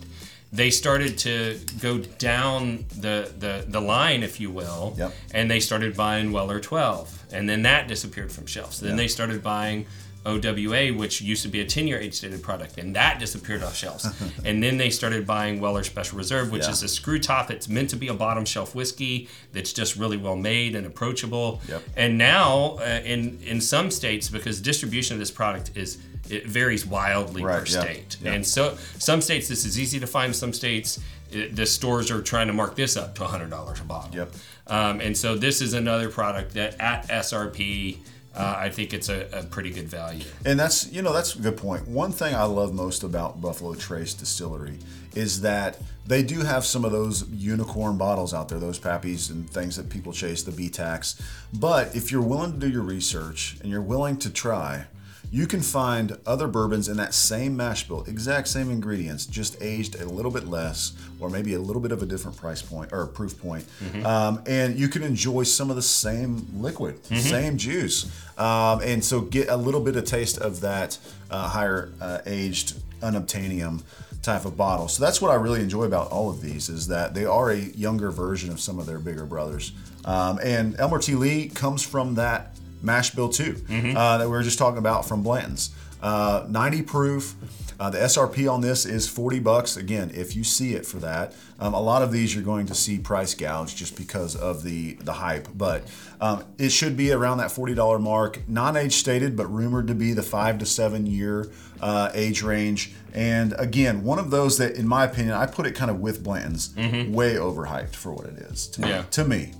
They 0.52 0.68
started 0.70 1.16
to 1.18 1.58
go 1.80 1.98
down 1.98 2.84
the, 3.00 3.32
the, 3.38 3.64
the 3.66 3.80
line, 3.80 4.22
if 4.22 4.40
you 4.40 4.50
will, 4.50 4.94
Yep. 4.98 5.14
and 5.32 5.50
they 5.50 5.60
started 5.60 5.96
buying 5.96 6.32
Weller 6.32 6.60
12. 6.60 7.17
And 7.32 7.48
then 7.48 7.62
that 7.62 7.88
disappeared 7.88 8.32
from 8.32 8.46
shelves. 8.46 8.80
Then 8.80 8.90
Yeah. 8.92 8.96
they 8.96 9.08
started 9.08 9.42
buying 9.42 9.86
OWA, 10.26 10.90
which 10.92 11.20
used 11.20 11.42
to 11.42 11.48
be 11.48 11.60
a 11.60 11.64
10 11.64 11.86
year 11.86 11.98
age 11.98 12.20
dated 12.20 12.42
product, 12.42 12.76
and 12.78 12.94
that 12.96 13.18
disappeared 13.18 13.62
off 13.62 13.76
shelves. 13.76 14.06
and 14.44 14.62
then 14.62 14.76
they 14.76 14.90
started 14.90 15.26
buying 15.26 15.60
Weller 15.60 15.84
Special 15.84 16.18
Reserve, 16.18 16.50
which 16.50 16.64
Yeah. 16.64 16.70
is 16.72 16.82
a 16.82 16.88
screw 16.88 17.18
top. 17.18 17.50
It's 17.50 17.68
meant 17.68 17.90
to 17.90 17.96
be 17.96 18.08
a 18.08 18.14
bottom 18.14 18.44
shelf 18.44 18.74
whiskey 18.74 19.28
that's 19.52 19.72
just 19.72 19.96
really 19.96 20.16
well 20.16 20.36
made 20.36 20.74
and 20.74 20.86
approachable. 20.86 21.62
Yep. 21.68 21.82
And 21.96 22.18
now, 22.18 22.78
uh, 22.80 23.00
in 23.04 23.38
in 23.46 23.60
some 23.60 23.90
states, 23.90 24.28
because 24.28 24.60
distribution 24.60 25.14
of 25.14 25.20
this 25.20 25.30
product 25.30 25.70
is 25.74 25.98
it 26.28 26.46
varies 26.46 26.84
wildly 26.84 27.42
Right, 27.42 27.60
per 27.60 27.64
yeah, 27.72 27.80
state, 27.80 28.16
yeah. 28.22 28.32
and 28.32 28.46
so 28.46 28.76
some 28.98 29.22
states 29.22 29.48
this 29.48 29.64
is 29.64 29.78
easy 29.78 29.98
to 30.00 30.06
find. 30.06 30.36
Some 30.36 30.52
states 30.52 30.98
it, 31.30 31.56
the 31.56 31.64
stores 31.66 32.10
are 32.10 32.20
trying 32.22 32.48
to 32.48 32.52
mark 32.52 32.74
this 32.76 32.96
up 32.96 33.14
to 33.14 33.24
hundred 33.24 33.50
dollars 33.50 33.80
a 33.80 33.84
bottle. 33.84 34.14
Yep. 34.14 34.34
Um, 34.68 35.00
and 35.00 35.16
so 35.16 35.34
this 35.34 35.60
is 35.60 35.74
another 35.74 36.08
product 36.08 36.54
that 36.54 36.78
at 36.80 37.08
SRP. 37.08 37.98
Uh, 38.34 38.54
I 38.56 38.68
think 38.68 38.92
it's 38.92 39.08
a, 39.08 39.26
a 39.32 39.42
pretty 39.42 39.70
good 39.70 39.88
value. 39.88 40.22
And 40.44 40.60
that's 40.60 40.92
you 40.92 41.02
know 41.02 41.12
that's 41.12 41.34
a 41.34 41.40
good 41.40 41.56
point. 41.56 41.88
One 41.88 42.12
thing 42.12 42.34
I 42.34 42.44
love 42.44 42.72
most 42.72 43.02
about 43.02 43.40
Buffalo 43.40 43.74
Trace 43.74 44.14
Distillery 44.14 44.78
is 45.14 45.40
that 45.40 45.78
they 46.06 46.22
do 46.22 46.40
have 46.40 46.64
some 46.64 46.84
of 46.84 46.92
those 46.92 47.28
unicorn 47.30 47.98
bottles 47.98 48.32
out 48.32 48.48
there, 48.48 48.58
those 48.58 48.78
pappies 48.78 49.30
and 49.30 49.48
things 49.50 49.76
that 49.76 49.90
people 49.90 50.12
chase, 50.12 50.42
the 50.42 50.52
B-Tax. 50.52 51.20
But 51.52 51.94
if 51.94 52.12
you're 52.12 52.22
willing 52.22 52.52
to 52.52 52.58
do 52.58 52.70
your 52.70 52.82
research 52.82 53.56
and 53.60 53.70
you're 53.70 53.82
willing 53.82 54.16
to 54.18 54.30
try, 54.30 54.86
you 55.30 55.46
can 55.46 55.60
find 55.60 56.16
other 56.26 56.48
bourbons 56.48 56.88
in 56.88 56.96
that 56.96 57.12
same 57.12 57.56
mash 57.56 57.86
bill, 57.86 58.04
exact 58.08 58.48
same 58.48 58.70
ingredients, 58.70 59.26
just 59.26 59.60
aged 59.62 60.00
a 60.00 60.04
little 60.06 60.30
bit 60.30 60.46
less, 60.46 60.92
or 61.20 61.28
maybe 61.28 61.54
a 61.54 61.58
little 61.58 61.82
bit 61.82 61.92
of 61.92 62.02
a 62.02 62.06
different 62.06 62.36
price 62.36 62.62
point 62.62 62.92
or 62.92 63.06
proof 63.06 63.38
point. 63.38 63.64
Um, 64.06 64.42
and 64.46 64.78
you 64.78 64.88
can 64.88 65.02
enjoy 65.02 65.42
some 65.42 65.68
of 65.70 65.76
the 65.76 65.82
same 65.82 66.46
liquid, 66.54 67.04
same 67.06 67.58
juice. 67.58 68.10
Um, 68.38 68.80
and 68.82 69.04
so 69.04 69.20
get 69.20 69.48
a 69.48 69.56
little 69.56 69.80
bit 69.80 69.96
of 69.96 70.04
taste 70.04 70.38
of 70.38 70.60
that 70.60 70.98
uh, 71.30 71.48
higher 71.48 71.92
uh, 72.00 72.20
aged 72.24 72.74
unobtainium 73.00 73.82
type 74.22 74.44
of 74.44 74.56
bottle. 74.56 74.88
So 74.88 75.04
that's 75.04 75.20
what 75.20 75.30
I 75.30 75.34
really 75.34 75.60
enjoy 75.60 75.84
about 75.84 76.10
all 76.10 76.30
of 76.30 76.40
these 76.40 76.68
is 76.68 76.88
that 76.88 77.14
they 77.14 77.24
are 77.24 77.50
a 77.50 77.56
younger 77.56 78.10
version 78.10 78.50
of 78.50 78.60
some 78.60 78.78
of 78.78 78.86
their 78.86 78.98
bigger 78.98 79.24
brothers. 79.26 79.72
Um, 80.04 80.38
and 80.42 80.78
Elmer 80.80 80.98
T. 80.98 81.14
Lee 81.14 81.48
comes 81.48 81.82
from 81.82 82.14
that 82.16 82.56
mash 82.82 83.10
bill 83.10 83.28
too 83.28 83.56
uh, 83.96 84.18
that 84.18 84.24
we 84.26 84.30
were 84.30 84.42
just 84.42 84.58
talking 84.58 84.78
about 84.78 85.06
from 85.06 85.22
Blanton's. 85.22 85.70
Uh, 86.00 86.44
90 86.48 86.82
proof. 86.82 87.34
Uh, 87.80 87.90
the 87.90 87.98
SRP 87.98 88.52
on 88.52 88.60
this 88.60 88.84
is 88.84 89.08
40 89.08 89.38
bucks. 89.38 89.76
Again, 89.76 90.10
if 90.12 90.34
you 90.34 90.42
see 90.42 90.74
it 90.74 90.84
for 90.84 90.96
that, 90.98 91.32
um, 91.60 91.74
a 91.74 91.80
lot 91.80 92.02
of 92.02 92.10
these 92.10 92.34
you're 92.34 92.42
going 92.42 92.66
to 92.66 92.74
see 92.74 92.98
price 92.98 93.34
gouge 93.34 93.76
just 93.76 93.96
because 93.96 94.34
of 94.34 94.64
the 94.64 94.94
the 94.94 95.12
hype. 95.12 95.46
But 95.56 95.84
um, 96.20 96.42
it 96.58 96.70
should 96.70 96.96
be 96.96 97.12
around 97.12 97.38
that 97.38 97.50
$40 97.50 98.00
mark. 98.00 98.40
Non-age 98.48 98.94
stated, 98.94 99.36
but 99.36 99.46
rumored 99.46 99.86
to 99.88 99.94
be 99.94 100.12
the 100.12 100.24
five 100.24 100.58
to 100.58 100.66
seven 100.66 101.06
year 101.06 101.50
uh, 101.80 102.10
age 102.14 102.42
range. 102.42 102.92
And 103.14 103.54
again, 103.58 104.02
one 104.02 104.18
of 104.18 104.30
those 104.32 104.58
that, 104.58 104.74
in 104.74 104.86
my 104.88 105.04
opinion, 105.04 105.34
I 105.34 105.46
put 105.46 105.64
it 105.64 105.76
kind 105.76 105.90
of 105.90 106.00
with 106.00 106.22
Blanton's, 106.24 106.74
way 106.76 107.34
overhyped 107.36 107.94
for 107.94 108.12
what 108.12 108.26
it 108.26 108.38
is. 108.38 108.66
To, 108.68 108.88
Yeah. 108.88 109.02
to 109.12 109.24
me. 109.24 109.52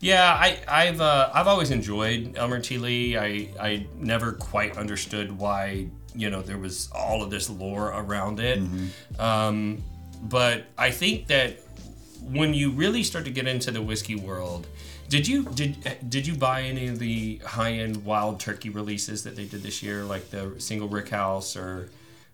Yeah, 0.00 0.24
I, 0.32 0.58
I've 0.66 1.00
uh, 1.00 1.30
I've 1.32 1.46
always 1.46 1.70
enjoyed 1.70 2.34
Elmer 2.36 2.60
T. 2.60 2.78
Lee. 2.78 3.18
I 3.18 3.48
I 3.60 3.86
never 3.96 4.32
quite 4.32 4.78
understood 4.78 5.38
why 5.38 5.88
you 6.14 6.30
know 6.30 6.40
there 6.40 6.58
was 6.58 6.90
all 6.92 7.22
of 7.22 7.30
this 7.30 7.50
lore 7.50 7.88
around 7.88 8.40
it, 8.40 8.60
um, 9.18 9.82
but 10.22 10.64
I 10.78 10.90
think 10.90 11.26
that 11.26 11.58
when 12.22 12.54
you 12.54 12.70
really 12.70 13.02
start 13.02 13.26
to 13.26 13.30
get 13.30 13.46
into 13.46 13.70
the 13.70 13.82
whiskey 13.82 14.16
world, 14.16 14.66
did 15.10 15.28
you 15.28 15.44
did 15.44 15.76
did 16.08 16.26
you 16.26 16.34
buy 16.34 16.62
any 16.62 16.88
of 16.88 16.98
the 16.98 17.36
high 17.44 17.72
end 17.72 18.02
Wild 18.04 18.40
Turkey 18.40 18.70
releases 18.70 19.24
that 19.24 19.36
they 19.36 19.44
did 19.44 19.62
this 19.62 19.82
year, 19.82 20.04
like 20.04 20.30
the 20.30 20.54
single 20.58 20.88
Rick 20.88 21.10
House 21.10 21.56
or? 21.56 21.90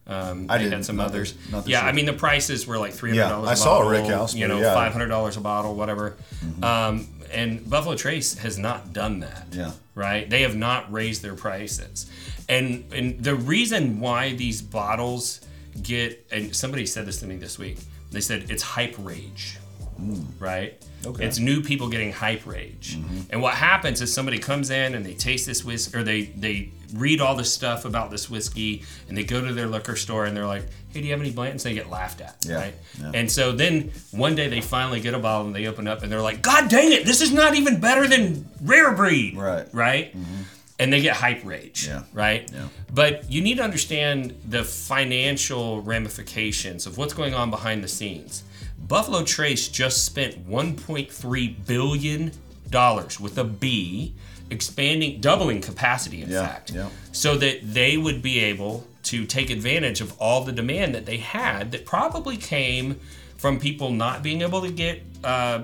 Um, 0.09 0.47
I 0.49 0.59
had 0.59 0.85
some 0.85 0.97
not 0.97 1.09
others. 1.09 1.35
not 1.51 1.67
yeah. 1.67 1.85
I 1.85 1.91
mean 1.91 2.07
the 2.07 2.13
prices 2.13 2.65
were 2.65 2.79
like 2.79 2.93
three 2.93 3.11
hundred 3.11 3.29
dollars. 3.29 3.45
Yeah. 3.47 3.51
I 3.51 3.53
a 3.55 3.57
saw 3.57 3.77
a 3.77 3.85
bottle, 3.85 3.91
Rick 3.91 4.07
House, 4.07 4.35
you 4.37 4.47
know, 4.47 4.61
yeah. 4.61 4.73
five 4.73 4.93
hundred 4.93 5.09
dollars 5.09 5.37
a 5.37 5.41
bottle, 5.41 5.75
whatever. 5.75 6.17
Um, 6.63 7.09
and 7.33 7.69
Buffalo 7.69 7.97
Trace 7.97 8.39
has 8.39 8.59
not 8.59 8.93
done 8.93 9.21
that. 9.21 9.49
Yeah. 9.53 9.73
Right. 9.95 10.29
They 10.29 10.43
have 10.43 10.57
not 10.57 10.91
raised 10.93 11.23
their 11.23 11.35
prices, 11.35 12.11
and 12.49 12.85
and 12.93 13.23
the 13.23 13.35
reason 13.35 14.01
why 14.01 14.35
these 14.35 14.63
bottles 14.63 15.41
get 15.83 16.27
and 16.31 16.55
somebody 16.55 16.87
said 16.87 17.07
this 17.07 17.21
to 17.21 17.27
me 17.27 17.37
this 17.37 17.59
week. 17.59 17.79
They 18.11 18.21
said 18.21 18.51
it's 18.51 18.63
hype 18.63 18.95
rage. 18.99 19.59
Mm. 20.01 20.27
Right. 20.39 20.83
Okay. 21.07 21.25
It's 21.25 21.39
new 21.39 21.63
people 21.63 21.89
getting 21.89 22.13
hype 22.13 22.47
rage, 22.47 22.97
mm-hmm. 22.97 23.21
and 23.31 23.41
what 23.41 23.55
happens 23.55 24.01
is 24.03 24.13
somebody 24.13 24.39
comes 24.39 24.71
in 24.71 24.95
and 24.95 25.05
they 25.07 25.15
taste 25.15 25.47
this 25.47 25.65
whiskey, 25.65 25.97
or 25.97 26.03
they 26.03 26.23
they 26.25 26.71
read 26.95 27.21
all 27.21 27.35
this 27.35 27.53
stuff 27.53 27.85
about 27.85 28.11
this 28.11 28.29
whiskey, 28.31 28.85
and 29.09 29.17
they 29.17 29.25
go 29.25 29.45
to 29.45 29.53
their 29.53 29.67
liquor 29.67 29.97
store 29.97 30.25
and 30.27 30.37
they're 30.37 30.47
like, 30.47 30.65
"Hey, 30.93 31.01
do 31.01 31.07
you 31.07 31.13
have 31.13 31.21
any 31.21 31.33
Blantons?" 31.33 31.63
They 31.63 31.75
get 31.75 31.91
laughed 31.91 32.21
at, 32.21 32.37
Yeah, 32.45 32.57
right? 32.57 32.75
yeah. 33.01 33.11
And 33.15 33.31
so 33.31 33.53
then 33.53 33.93
one 34.13 34.35
day 34.35 34.49
they 34.49 34.61
finally 34.61 35.01
get 35.01 35.15
a 35.15 35.19
bottle 35.19 35.47
and 35.47 35.55
they 35.55 35.67
open 35.67 35.87
up 35.89 36.03
and 36.03 36.11
they're 36.11 36.23
like, 36.23 36.43
"God 36.43 36.69
dang 36.69 36.93
it, 36.93 37.05
this 37.07 37.21
is 37.21 37.33
not 37.33 37.55
even 37.55 37.81
better 37.81 38.07
than 38.09 38.49
Rare 38.63 38.93
Breed." 38.93 39.37
Right. 39.37 39.67
Right. 39.73 40.17
Mm-hmm. 40.17 40.43
And 40.79 40.93
they 40.93 41.01
get 41.01 41.17
hype 41.17 41.43
rage, 41.45 41.87
Yeah. 41.89 42.03
right? 42.13 42.51
Yeah. 42.53 42.69
But 42.93 43.31
you 43.31 43.41
need 43.41 43.57
to 43.57 43.63
understand 43.65 44.35
the 44.47 44.63
financial 44.63 45.81
ramifications 45.81 46.87
of 46.87 46.99
what's 46.99 47.15
going 47.15 47.33
on 47.35 47.51
behind 47.51 47.83
the 47.83 47.89
scenes. 47.89 48.43
Buffalo 48.79 49.23
Trace 49.25 49.69
just 49.69 50.05
spent 50.05 50.49
1.3 50.49 51.67
billion 51.67 52.33
dollars 52.71 53.19
with 53.21 53.39
a 53.39 53.45
B, 53.45 54.15
expanding, 54.51 55.21
doubling 55.21 55.61
capacity. 55.61 56.23
In 56.23 56.31
Yeah, 56.31 56.47
fact, 56.47 56.73
yeah. 56.73 56.89
so 57.13 57.37
that 57.39 57.61
they 57.63 57.97
would 57.97 58.23
be 58.23 58.41
able 58.41 58.87
to 59.05 59.25
take 59.25 59.51
advantage 59.51 60.01
of 60.01 60.13
all 60.21 60.45
the 60.45 60.53
demand 60.53 60.95
that 60.95 61.07
they 61.07 61.19
had 61.19 61.73
that 61.73 61.87
probably 61.87 62.37
came 62.37 62.99
from 63.37 63.61
people 63.61 63.91
not 63.91 64.23
being 64.23 64.43
able 64.43 64.61
to 64.63 64.71
get 64.71 65.03
uh, 65.23 65.63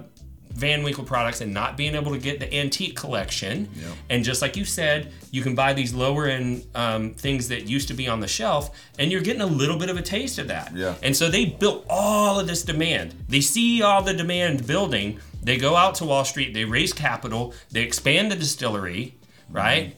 Van 0.55 0.83
Winkle 0.83 1.05
products 1.05 1.41
and 1.41 1.53
not 1.53 1.77
being 1.77 1.95
able 1.95 2.13
to 2.13 2.19
get 2.19 2.39
the 2.41 2.55
antique 2.55 2.97
collection. 2.97 3.69
Yep. 3.75 3.93
And 4.11 4.25
just 4.25 4.43
like 4.43 4.57
you 4.57 4.65
said, 4.65 5.13
you 5.31 5.43
can 5.43 5.55
buy 5.55 5.73
these 5.73 5.95
lower 5.95 6.27
end 6.27 6.67
um, 6.75 7.15
things 7.15 7.49
that 7.49 7.67
used 7.67 7.89
to 7.89 7.95
be 7.95 8.09
on 8.09 8.21
the 8.21 8.29
shelf, 8.29 8.71
and 8.99 9.11
you're 9.11 9.23
getting 9.23 9.43
a 9.43 9.47
little 9.47 9.79
bit 9.79 9.89
of 9.91 9.97
a 9.97 10.03
taste 10.03 10.39
of 10.39 10.49
that. 10.49 10.75
Yeah. 10.75 10.95
And 11.03 11.17
so 11.17 11.31
they 11.31 11.47
built 11.47 11.87
all 11.89 12.39
of 12.39 12.47
this 12.47 12.63
demand. 12.63 13.15
They 13.29 13.41
see 13.41 13.83
all 13.83 14.03
the 14.03 14.15
demand 14.15 14.67
building. 14.67 15.21
They 15.43 15.57
go 15.57 15.75
out 15.75 15.97
to 15.97 16.05
Wall 16.05 16.25
Street. 16.25 16.55
They 16.55 16.65
raise 16.65 16.93
capital. 16.93 17.55
They 17.71 17.83
expand 17.83 18.31
the 18.31 18.37
distillery, 18.37 19.15
right? 19.51 19.97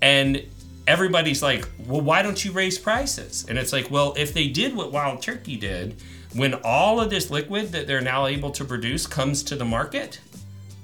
And 0.00 0.42
everybody's 0.86 1.42
like, 1.42 1.66
well, 1.86 2.02
why 2.02 2.22
don't 2.22 2.44
you 2.44 2.52
raise 2.52 2.78
prices? 2.78 3.46
And 3.48 3.58
it's 3.58 3.72
like, 3.72 3.90
well, 3.90 4.14
if 4.16 4.34
they 4.34 4.48
did 4.48 4.76
what 4.76 4.92
Wild 4.92 5.22
Turkey 5.22 5.56
did, 5.56 5.96
when 6.34 6.54
all 6.64 7.00
of 7.00 7.10
this 7.10 7.30
liquid 7.30 7.72
that 7.72 7.86
they're 7.86 8.00
now 8.00 8.26
able 8.26 8.50
to 8.50 8.64
produce 8.64 9.06
comes 9.06 9.42
to 9.44 9.56
the 9.56 9.64
market, 9.64 10.20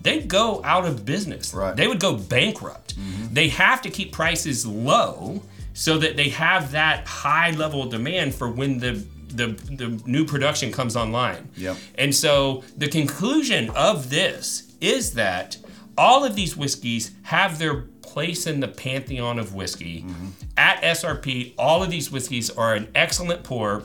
they'd 0.02 0.28
go 0.28 0.62
out 0.64 0.87
of 0.87 1.04
business. 1.04 1.52
Right. 1.52 1.76
They 1.76 1.87
would 1.87 2.00
go 2.00 2.16
bankrupt. 2.16 2.97
Mm-hmm. 2.97 3.35
They 3.35 3.49
have 3.49 3.83
to 3.83 3.90
keep 3.90 4.12
prices 4.12 4.66
low 4.66 5.42
so 5.75 5.99
that 5.99 6.16
they 6.16 6.28
have 6.30 6.73
that 6.73 7.07
high 7.07 7.50
level 7.52 7.83
of 7.83 7.90
demand 7.90 8.35
for 8.35 8.50
when 8.50 8.78
the 8.78 9.04
the, 9.33 9.47
the 9.47 10.02
new 10.07 10.25
production 10.25 10.73
comes 10.73 10.97
online. 10.97 11.49
Yep. 11.57 11.76
And 11.97 12.12
so 12.12 12.64
the 12.76 12.88
conclusion 12.88 13.71
of 13.71 14.11
this 14.11 14.75
is 14.80 15.14
that 15.14 15.57
all 15.97 16.25
of 16.25 16.35
these 16.35 16.57
whiskeys 16.57 17.12
have 17.23 17.59
their 17.59 17.83
place 18.02 18.47
in 18.47 18.61
the 18.61 18.69
pantheon 18.69 19.38
of 19.38 19.54
whiskey. 19.54 20.02
Mm-hmm. 20.02 20.28
At 20.57 20.83
SRP, 20.83 21.54
all 21.57 21.83
of 21.83 21.90
these 21.90 22.11
whiskeys 22.11 22.50
are 22.50 22.75
an 22.75 22.88
excellent 22.95 23.45
pour. 23.45 23.85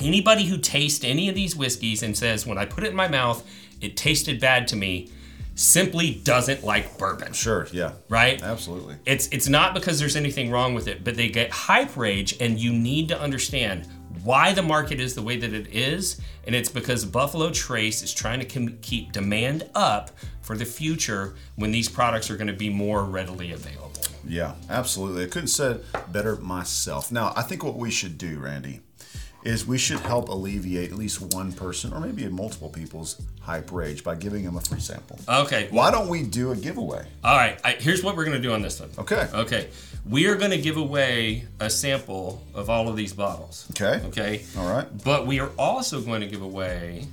Anybody 0.00 0.46
who 0.46 0.58
tastes 0.58 1.04
any 1.04 1.28
of 1.28 1.34
these 1.34 1.54
whiskeys 1.54 2.02
and 2.02 2.16
says, 2.16 2.46
when 2.46 2.58
I 2.58 2.64
put 2.64 2.84
it 2.84 2.90
in 2.90 2.96
my 2.96 3.08
mouth, 3.08 3.46
it 3.80 3.96
tasted 3.96 4.40
bad 4.40 4.66
to 4.68 4.76
me, 4.76 5.10
simply 5.54 6.14
doesn't 6.24 6.64
like 6.64 6.98
bourbon, 6.98 7.32
Sure. 7.32 7.68
Yeah. 7.72 7.92
right? 8.08 8.42
Absolutely. 8.42 8.96
It's 9.06 9.28
it's 9.28 9.48
not 9.48 9.72
because 9.74 10.00
there's 10.00 10.16
anything 10.16 10.50
wrong 10.50 10.74
with 10.74 10.88
it, 10.88 11.04
but 11.04 11.16
they 11.16 11.28
get 11.28 11.50
hype 11.50 11.96
rage, 11.96 12.36
and 12.40 12.58
you 12.58 12.72
need 12.72 13.08
to 13.10 13.20
understand 13.20 13.86
why 14.24 14.52
the 14.52 14.62
market 14.62 14.98
is 15.00 15.14
the 15.14 15.22
way 15.22 15.36
that 15.36 15.52
it 15.52 15.68
is, 15.68 16.20
and 16.46 16.54
it's 16.56 16.68
because 16.70 17.04
Buffalo 17.04 17.50
Trace 17.50 18.02
is 18.02 18.12
trying 18.12 18.40
to 18.40 18.46
com- 18.46 18.78
keep 18.80 19.12
demand 19.12 19.68
up 19.74 20.10
for 20.40 20.56
the 20.56 20.64
future 20.64 21.34
when 21.56 21.70
these 21.70 21.88
products 21.88 22.30
are 22.30 22.36
going 22.36 22.46
to 22.48 22.52
be 22.52 22.70
more 22.70 23.04
readily 23.04 23.52
available. 23.52 23.92
Yeah, 24.26 24.54
absolutely. 24.70 25.24
I 25.24 25.28
couldn't 25.28 25.48
say 25.48 25.72
it 25.72 25.84
better 26.12 26.36
myself. 26.36 27.12
Now, 27.12 27.32
I 27.36 27.42
think 27.42 27.62
what 27.62 27.76
we 27.76 27.90
should 27.90 28.16
do, 28.16 28.38
Randy, 28.38 28.80
is 29.44 29.66
we 29.66 29.76
should 29.76 30.00
help 30.00 30.28
alleviate 30.28 30.90
at 30.90 30.96
least 30.98 31.20
one 31.34 31.52
person 31.52 31.92
or 31.92 32.00
maybe 32.00 32.26
multiple 32.28 32.68
people's 32.70 33.20
hype 33.40 33.70
rage 33.70 34.02
by 34.02 34.14
giving 34.14 34.42
them 34.44 34.56
a 34.56 34.60
free 34.60 34.80
sample. 34.80 35.18
Okay, 35.28 35.68
Why 35.70 35.90
don't 35.90 36.08
we 36.08 36.22
do 36.22 36.50
a 36.52 36.56
giveaway? 36.56 37.06
all 37.22 37.36
right. 37.36 37.60
I, 37.62 37.72
here's 37.72 38.02
what 38.02 38.16
we're 38.16 38.24
going 38.24 38.36
to 38.36 38.42
do 38.42 38.52
on 38.54 38.62
this 38.62 38.80
one. 38.80 38.90
Okay. 38.98 39.28
Okay, 39.34 39.68
we 40.08 40.26
are 40.28 40.34
going 40.36 40.50
to 40.50 40.58
give 40.58 40.76
away 40.78 41.44
a 41.60 41.68
sample 41.68 42.42
of 42.54 42.70
all 42.70 42.88
of 42.88 42.96
these 42.96 43.12
bottles. 43.12 43.66
Okay. 43.72 44.04
Okay. 44.06 44.44
All 44.56 44.68
right. 44.70 44.86
But 45.04 45.26
we 45.26 45.40
are 45.40 45.50
also 45.58 46.00
going 46.00 46.22
to 46.22 46.26
give 46.26 46.42
away 46.42 47.06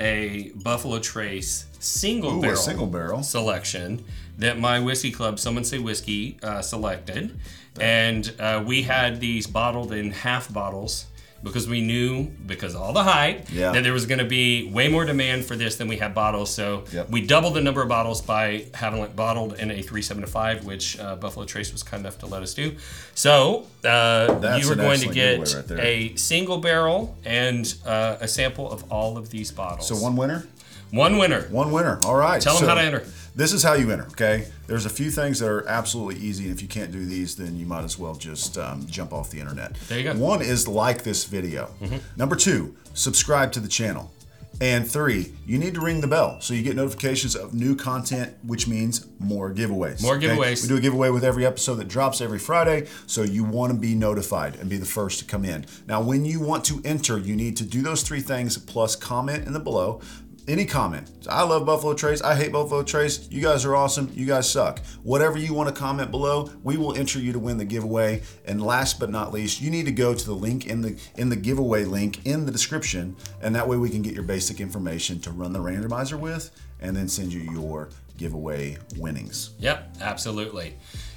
a 0.00 0.50
Buffalo 0.56 0.98
Trace 0.98 1.66
single 1.78 2.38
Ooh, 2.38 2.42
barrel 2.42 2.56
single 2.56 2.86
barrel. 2.86 3.22
selection 3.22 4.04
that 4.38 4.58
my 4.58 4.78
whiskey 4.80 5.10
club, 5.10 5.38
someone 5.38 5.64
say 5.64 5.78
whiskey, 5.78 6.38
uh, 6.42 6.60
selected, 6.60 7.38
and 7.80 8.34
uh, 8.38 8.62
we 8.66 8.82
had 8.82 9.20
these 9.20 9.46
bottled 9.46 9.92
in 9.92 10.10
half 10.10 10.52
bottles 10.52 11.06
because 11.42 11.68
we 11.68 11.80
knew 11.80 12.24
because 12.46 12.74
of 12.74 12.80
all 12.82 12.92
the 12.92 13.02
hype 13.04 13.46
Yeah. 13.52 13.72
that 13.72 13.82
there 13.84 13.92
was 13.92 14.06
going 14.06 14.18
to 14.18 14.24
be 14.24 14.68
way 14.70 14.88
more 14.88 15.04
demand 15.04 15.44
for 15.44 15.54
this 15.54 15.76
than 15.76 15.86
we 15.86 15.96
had 15.98 16.14
bottles. 16.14 16.50
So 16.52 16.84
Yep. 16.92 17.10
we 17.10 17.20
doubled 17.20 17.54
the 17.54 17.60
number 17.60 17.82
of 17.82 17.88
bottles 17.88 18.20
by 18.22 18.64
having 18.74 19.00
it 19.02 19.14
bottled 19.14 19.52
in 19.54 19.70
a 19.70 19.80
375, 19.82 20.64
which 20.64 20.98
uh, 20.98 21.14
Buffalo 21.16 21.44
Trace 21.46 21.72
was 21.72 21.82
kind 21.82 22.00
enough 22.00 22.18
to 22.20 22.26
let 22.26 22.42
us 22.42 22.54
do. 22.54 22.74
So 23.14 23.66
uh, 23.84 24.56
you 24.60 24.68
were 24.68 24.74
going 24.76 25.00
to 25.00 25.08
get 25.08 25.38
right 25.70 25.70
a 25.80 26.16
single 26.16 26.58
barrel 26.58 27.16
and 27.24 27.72
uh, 27.86 28.16
a 28.20 28.28
sample 28.28 28.70
of 28.70 28.90
all 28.90 29.16
of 29.16 29.30
these 29.30 29.50
bottles. 29.52 29.86
So 29.88 29.96
one 29.96 30.16
winner? 30.16 30.46
one 30.90 31.18
winner. 31.18 31.42
One 31.50 31.72
winner. 31.72 31.98
All 32.04 32.14
right. 32.14 32.40
Tell 32.40 32.54
'em 32.54 32.60
So 32.60 32.66
how 32.68 32.74
to 32.74 32.80
enter. 32.80 33.04
This 33.36 33.52
is 33.52 33.62
how 33.62 33.74
you 33.74 33.90
enter, 33.90 34.06
okay? 34.06 34.48
There's 34.66 34.86
a 34.86 34.90
few 34.90 35.10
things 35.10 35.40
that 35.40 35.50
are 35.50 35.68
absolutely 35.68 36.16
easy, 36.22 36.44
and 36.44 36.54
if 36.54 36.62
you 36.62 36.68
can't 36.68 36.90
do 36.90 37.04
these, 37.04 37.36
then 37.36 37.54
you 37.54 37.66
might 37.66 37.84
as 37.84 37.98
well 37.98 38.14
just 38.14 38.56
um, 38.56 38.86
jump 38.86 39.12
off 39.12 39.30
the 39.30 39.38
internet. 39.38 39.74
There 39.88 39.98
you 39.98 40.04
go. 40.04 40.12
Mm-hmm. 40.12 40.20
One 40.20 40.40
is 40.40 40.66
like 40.66 41.02
this 41.02 41.26
video. 41.26 41.68
Number 42.16 42.34
two, 42.34 42.74
subscribe 42.94 43.52
to 43.52 43.60
the 43.60 43.68
channel. 43.68 44.10
And 44.58 44.90
three, 44.90 45.34
you 45.44 45.58
need 45.58 45.74
to 45.74 45.80
ring 45.80 46.00
the 46.00 46.06
bell 46.06 46.40
so 46.40 46.54
you 46.54 46.62
get 46.62 46.76
notifications 46.76 47.36
of 47.36 47.52
new 47.52 47.76
content, 47.76 48.34
which 48.42 48.66
means 48.66 49.06
more 49.18 49.52
giveaways. 49.52 50.02
More 50.02 50.16
okay? 50.16 50.28
giveaways. 50.28 50.62
We 50.62 50.68
do 50.68 50.76
a 50.78 50.80
giveaway 50.80 51.10
with 51.10 51.24
every 51.24 51.44
episode 51.44 51.74
that 51.74 51.88
drops 51.88 52.22
every 52.22 52.38
Friday, 52.38 52.86
so 53.06 53.22
you 53.22 53.44
want 53.44 53.74
to 53.74 53.78
be 53.78 53.94
notified 53.94 54.56
and 54.56 54.70
be 54.70 54.78
the 54.78 54.86
first 54.86 55.18
to 55.18 55.26
come 55.26 55.44
in. 55.44 55.66
Now, 55.86 56.00
when 56.00 56.24
you 56.24 56.40
want 56.40 56.64
to 56.66 56.80
enter, 56.86 57.18
you 57.18 57.36
need 57.36 57.58
to 57.58 57.64
do 57.64 57.82
those 57.82 58.02
three 58.02 58.20
things 58.20 58.56
plus 58.56 58.96
comment 58.96 59.46
in 59.46 59.52
the 59.52 59.60
below. 59.60 60.00
Any 60.48 60.64
comment. 60.64 61.10
I 61.28 61.42
love 61.42 61.66
Buffalo 61.66 61.92
Trace. 61.94 62.22
I 62.22 62.36
hate 62.36 62.52
Buffalo 62.52 62.84
Trace. 62.84 63.28
You 63.32 63.42
guys 63.42 63.64
are 63.64 63.74
awesome. 63.74 64.12
You 64.14 64.26
guys 64.26 64.48
suck. 64.48 64.78
Whatever 65.02 65.38
you 65.38 65.52
want 65.52 65.68
to 65.68 65.74
comment 65.74 66.12
below, 66.12 66.52
we 66.62 66.76
will 66.76 66.96
enter 66.96 67.18
you 67.18 67.32
to 67.32 67.38
win 67.40 67.58
the 67.58 67.64
giveaway. 67.64 68.22
And 68.44 68.62
last 68.62 69.00
but 69.00 69.10
not 69.10 69.32
least, 69.32 69.60
you 69.60 69.72
need 69.72 69.86
to 69.86 69.92
go 69.92 70.14
to 70.14 70.24
the 70.24 70.34
link 70.34 70.66
in 70.66 70.82
the 70.82 70.96
in 71.16 71.30
the 71.30 71.36
giveaway 71.36 71.84
link 71.84 72.24
in 72.24 72.46
the 72.46 72.52
description, 72.52 73.16
and 73.42 73.56
that 73.56 73.66
way 73.66 73.76
we 73.76 73.90
can 73.90 74.02
get 74.02 74.14
your 74.14 74.22
basic 74.22 74.60
information 74.60 75.18
to 75.20 75.32
run 75.32 75.52
the 75.52 75.58
randomizer 75.58 76.18
with, 76.18 76.52
and 76.80 76.94
then 76.94 77.08
send 77.08 77.32
you 77.32 77.40
your 77.40 77.88
giveaway 78.16 78.78
winnings. 78.98 79.50
Yep, 79.58 79.96
absolutely. 80.00 80.76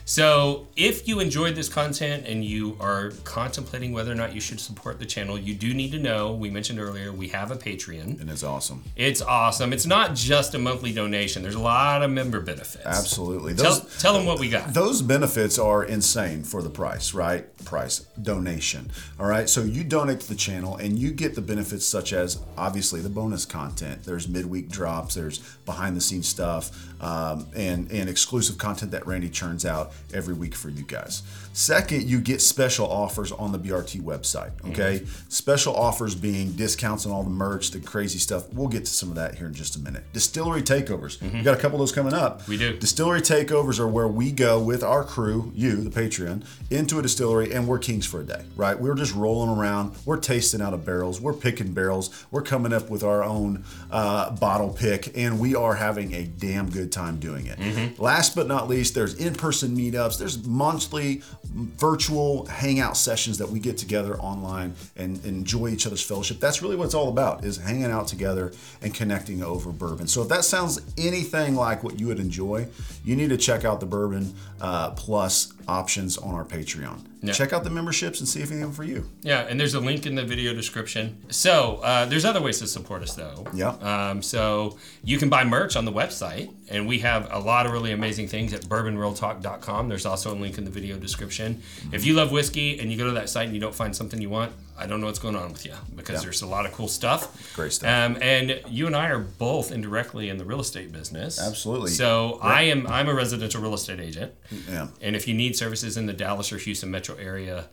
So, 0.10 0.66
if 0.76 1.08
you 1.08 1.20
enjoyed 1.20 1.54
this 1.54 1.70
content 1.70 2.26
and 2.26 2.44
you 2.44 2.76
are 2.80 3.12
contemplating 3.26 3.94
whether 3.94 4.12
or 4.12 4.16
not 4.16 4.34
you 4.34 4.42
should 4.42 4.60
support 4.60 4.98
the 4.98 5.06
channel, 5.06 5.38
you 5.38 5.54
do 5.54 5.72
need 5.72 5.92
to 5.92 6.00
know 6.00 6.34
we 6.34 6.50
mentioned 6.50 6.80
earlier 6.80 7.12
we 7.12 7.28
have 7.28 7.52
a 7.52 7.56
Patreon. 7.56 8.20
And 8.20 8.28
it's 8.28 8.42
awesome. 8.42 8.84
It's 8.96 9.22
awesome. 9.22 9.72
It's 9.72 9.86
not 9.86 10.16
just 10.16 10.56
a 10.56 10.58
monthly 10.58 10.94
donation, 10.94 11.44
there's 11.44 11.54
a 11.54 11.60
lot 11.60 12.02
of 12.02 12.10
member 12.10 12.40
benefits. 12.40 12.84
Absolutely. 12.84 13.54
Tell, 13.54 13.82
tell 14.00 14.14
them 14.14 14.26
what 14.26 14.40
we 14.40 14.50
got. 14.50 14.74
Those 14.74 15.04
benefits 15.04 15.60
are 15.60 15.84
insane 15.84 16.44
for 16.44 16.64
the 16.64 16.72
price, 16.72 17.14
right? 17.14 17.46
Price 17.64 18.00
donation. 18.20 18.90
All 19.20 19.28
right. 19.28 19.48
So 19.48 19.62
you 19.62 19.84
donate 19.84 20.22
to 20.22 20.28
the 20.28 20.34
channel 20.34 20.76
and 20.78 20.98
you 20.98 21.12
get 21.12 21.36
the 21.36 21.42
benefits 21.42 21.86
such 21.86 22.14
as 22.14 22.40
obviously 22.58 23.02
the 23.02 23.10
bonus 23.10 23.46
content. 23.46 24.06
There's 24.06 24.28
midweek 24.28 24.70
drops. 24.70 25.14
There's 25.14 25.38
behind 25.66 25.96
the 25.96 26.02
scenes 26.02 26.28
stuff 26.28 26.72
um, 27.00 27.48
and 27.56 27.92
and 27.92 28.10
exclusive 28.10 28.58
content 28.58 28.90
that 28.92 29.06
Randy 29.06 29.30
churns 29.30 29.68
out 29.68 29.94
every 30.14 30.34
week 30.34 30.56
for 30.56 30.70
you 30.70 30.84
guys. 30.84 31.24
Second, 31.54 32.04
you 32.04 32.22
get 32.22 32.42
special 32.42 32.90
offers 32.90 33.32
on 33.32 33.52
the 33.52 33.60
BRT 33.60 34.02
website. 34.02 34.52
Mm-hmm. 34.58 34.72
Okay. 34.72 35.06
Special 35.28 35.76
offers 35.76 36.16
being 36.16 36.54
discounts 36.54 37.06
on 37.06 37.12
all 37.12 37.24
the 37.24 37.30
merch, 37.30 37.72
the 37.72 37.80
crazy 37.80 38.20
stuff. 38.20 38.52
We'll 38.54 38.68
get 38.68 38.86
to 38.86 38.92
some 38.92 39.10
of 39.10 39.16
that 39.16 39.36
here 39.36 39.48
in 39.48 39.54
just 39.54 39.76
a 39.76 39.80
minute. 39.80 40.04
Distillery 40.14 40.62
takeovers. 40.62 41.20
We 41.22 41.28
mm-hmm. 41.28 41.44
got 41.44 41.58
a 41.58 41.60
couple 41.60 41.76
of 41.76 41.80
those 41.82 41.92
coming 41.92 42.14
up. 42.14 42.48
We 42.48 42.58
do. 42.58 42.78
Distillery 42.78 43.22
takeovers 43.22 43.80
are 43.80 43.88
where 43.88 44.08
we 44.08 44.32
go 44.32 44.60
with 44.62 44.84
our 44.84 45.04
crew, 45.04 45.52
you, 45.56 45.78
the 45.78 45.90
Patreon, 45.90 46.46
into 46.70 47.00
a 47.00 47.02
distillery 47.02 47.54
and 47.54 47.68
we're 47.68 47.80
kings 47.80 48.06
for 48.06 48.22
a 48.22 48.24
day, 48.24 48.44
right? 48.56 48.80
We're 48.80 48.96
just 48.96 49.14
rolling 49.14 49.50
around. 49.50 49.96
We're 50.06 50.20
tasting 50.20 50.62
out 50.62 50.74
of 50.74 50.86
barrels. 50.86 51.20
We're 51.20 51.34
picking 51.34 51.74
barrels. 51.74 52.26
We're 52.32 52.42
coming 52.42 52.74
up 52.74 52.90
with 52.90 53.04
our 53.04 53.24
own 53.24 53.66
uh, 53.92 54.32
bottle 54.32 54.72
pick 54.72 55.18
and 55.18 55.40
we 55.40 55.56
are 55.56 55.76
having 55.76 56.14
a 56.14 56.24
damn 56.24 56.70
good 56.70 56.92
time 56.92 57.20
doing 57.20 57.48
it. 57.48 57.60
Mm-hmm. 57.60 58.02
Last 58.02 58.36
but 58.36 58.48
not 58.48 58.68
least, 58.68 58.94
there's 58.94 59.16
in 59.16 59.36
person 59.36 59.74
meetups. 59.92 60.18
There's 60.18 60.46
monthly 60.46 61.22
virtual 61.46 62.46
hangout 62.46 62.98
sessions 62.98 63.38
that 63.38 63.50
we 63.50 63.60
get 63.60 63.78
together 63.78 64.20
online 64.20 64.76
and, 64.96 65.18
and 65.18 65.26
enjoy 65.26 65.70
each 65.70 65.86
other's 65.86 66.02
fellowship. 66.02 66.40
That's 66.40 66.62
really 66.62 66.76
what 66.76 66.86
it's 66.86 66.94
all 66.94 67.10
about 67.10 67.44
is 67.44 67.58
hanging 67.58 67.86
out 67.86 68.08
together 68.08 68.54
and 68.82 68.94
connecting 68.94 69.44
over 69.44 69.72
bourbon. 69.72 70.08
So 70.08 70.22
if 70.22 70.30
that 70.30 70.46
sounds 70.46 70.82
anything 70.98 71.56
like 71.56 71.84
what 71.84 72.00
you 72.00 72.08
would 72.08 72.20
enjoy, 72.20 72.68
you 73.04 73.16
need 73.16 73.30
to 73.30 73.38
check 73.38 73.66
out 73.66 73.80
the 73.80 73.86
Bourbon 73.86 74.34
uh, 74.62 74.92
Plus 74.92 75.54
options 75.68 76.18
on 76.18 76.34
our 76.34 76.46
Patreon. 76.46 77.09
Yeah. 77.22 77.34
Check 77.34 77.52
out 77.52 77.64
the 77.66 77.70
memberships 77.70 78.20
and 78.20 78.30
see 78.30 78.42
if 78.42 78.50
any 78.50 78.62
of 78.62 78.68
them 78.68 78.74
for 78.74 78.84
you. 78.86 79.10
Yeah, 79.22 79.42
and 79.42 79.60
there's 79.60 79.74
a 79.74 79.80
link 79.80 80.06
in 80.06 80.16
the 80.16 80.24
video 80.24 80.54
description. 80.54 81.18
So 81.30 81.82
uh, 81.84 82.06
there's 82.06 82.24
other 82.24 82.42
ways 82.42 82.60
to 82.60 82.68
support 82.68 83.04
us 83.04 83.14
though. 83.14 83.46
Yeah. 83.54 83.72
Um, 83.72 84.22
so 84.22 84.78
you 85.04 85.18
can 85.18 85.28
buy 85.30 85.44
merch 85.44 85.76
on 85.76 85.84
the 85.84 85.92
website, 85.92 86.54
and 86.70 86.88
we 86.88 87.00
have 87.00 87.28
a 87.32 87.40
lot 87.40 87.66
of 87.66 87.74
really 87.74 87.92
amazing 87.92 88.30
things 88.30 88.54
at 88.54 88.62
bourbonrealtalk.com. 88.62 89.90
There's 89.90 90.06
also 90.06 90.34
a 90.34 90.38
link 90.38 90.58
in 90.58 90.64
the 90.64 90.72
video 90.72 90.98
description. 90.98 91.62
If 91.92 92.06
you 92.06 92.14
love 92.14 92.32
whiskey 92.32 92.80
and 92.80 92.92
you 92.92 92.98
go 92.98 93.06
to 93.06 93.14
that 93.14 93.30
site 93.30 93.46
and 93.46 93.54
you 93.54 93.60
don't 93.62 93.76
find 93.76 93.96
something 93.96 94.22
you 94.22 94.30
want, 94.30 94.54
I 94.80 94.88
don't 94.88 95.02
know 95.02 95.08
what's 95.08 95.20
going 95.20 95.36
on 95.36 95.52
with 95.52 95.66
you 95.66 95.74
because 95.96 96.16
Yeah. 96.16 96.22
there's 96.24 96.42
a 96.42 96.48
lot 96.48 96.66
of 96.66 96.72
cool 96.72 96.88
stuff. 96.88 97.54
Great 97.56 97.74
stuff. 97.74 97.90
Um, 97.90 98.18
and 98.22 98.62
you 98.68 98.88
and 98.88 98.96
I 98.96 99.08
are 99.10 99.20
both 99.20 99.72
indirectly 99.72 100.30
in 100.30 100.38
the 100.38 100.46
real 100.46 100.62
estate 100.62 100.92
business. 100.92 101.40
Absolutely. 101.40 101.92
So 101.92 102.40
I 102.42 102.64
am 102.64 102.88
I'm 102.88 103.10
a 103.10 103.14
residential 103.14 103.62
real 103.62 103.74
estate 103.74 104.00
agent. 104.00 104.34
Yeah. 104.70 104.88
And 105.02 105.16
if 105.16 105.28
you 105.28 105.34
need 105.34 105.56
services 105.58 105.98
in 105.98 106.06
the 106.06 106.14
Dallas 106.14 106.52
or 106.54 106.58
Houston 106.58 106.90
metro 106.90 107.16
area, 107.18 107.66